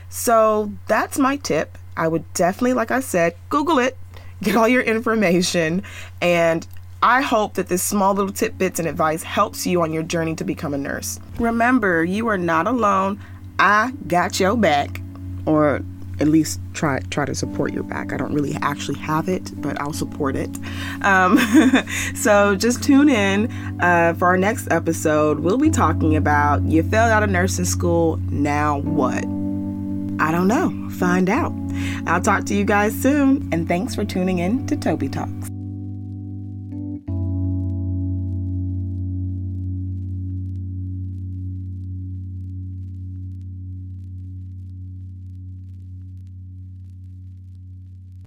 So 0.09 0.71
that's 0.87 1.19
my 1.19 1.37
tip. 1.37 1.77
I 1.97 2.07
would 2.07 2.31
definitely, 2.33 2.73
like 2.73 2.91
I 2.91 2.99
said, 2.99 3.35
Google 3.49 3.79
it, 3.79 3.97
get 4.41 4.55
all 4.55 4.67
your 4.67 4.81
information, 4.81 5.83
and 6.21 6.67
I 7.05 7.21
hope 7.21 7.53
that 7.53 7.67
this 7.67 7.83
small 7.83 8.15
little 8.15 8.31
tidbits 8.31 8.79
and 8.79 8.87
advice 8.87 9.21
helps 9.21 9.67
you 9.67 9.83
on 9.83 9.93
your 9.93 10.01
journey 10.01 10.33
to 10.37 10.43
become 10.43 10.73
a 10.73 10.77
nurse. 10.79 11.19
Remember, 11.37 12.03
you 12.03 12.27
are 12.29 12.37
not 12.37 12.65
alone. 12.65 13.21
I 13.59 13.93
got 14.07 14.39
your 14.39 14.57
back, 14.57 15.01
or 15.45 15.81
at 16.19 16.27
least 16.27 16.59
try 16.73 16.97
try 17.11 17.25
to 17.25 17.35
support 17.35 17.73
your 17.73 17.83
back. 17.83 18.11
I 18.11 18.17
don't 18.17 18.33
really 18.33 18.55
actually 18.55 18.97
have 18.97 19.29
it, 19.29 19.51
but 19.61 19.79
I'll 19.79 19.93
support 19.93 20.35
it. 20.35 20.49
Um, 21.03 21.37
so 22.15 22.55
just 22.55 22.81
tune 22.81 23.09
in 23.09 23.51
uh, 23.81 24.15
for 24.17 24.25
our 24.25 24.37
next 24.37 24.71
episode. 24.71 25.41
We'll 25.41 25.59
be 25.59 25.69
talking 25.69 26.15
about 26.15 26.63
you 26.63 26.81
failed 26.81 27.11
out 27.11 27.21
of 27.21 27.29
nursing 27.29 27.65
school. 27.65 28.17
Now 28.31 28.79
what? 28.79 29.23
I 30.19 30.31
don't 30.31 30.47
know. 30.47 30.89
Find 30.89 31.29
out. 31.29 31.53
I'll 32.07 32.21
talk 32.21 32.45
to 32.45 32.55
you 32.55 32.65
guys 32.65 32.99
soon, 32.99 33.47
and 33.51 33.67
thanks 33.67 33.93
for 33.93 34.03
tuning 34.03 34.39
in 34.39 34.65
to 34.65 34.75
Toby 34.75 35.07
Talks. 35.07 35.54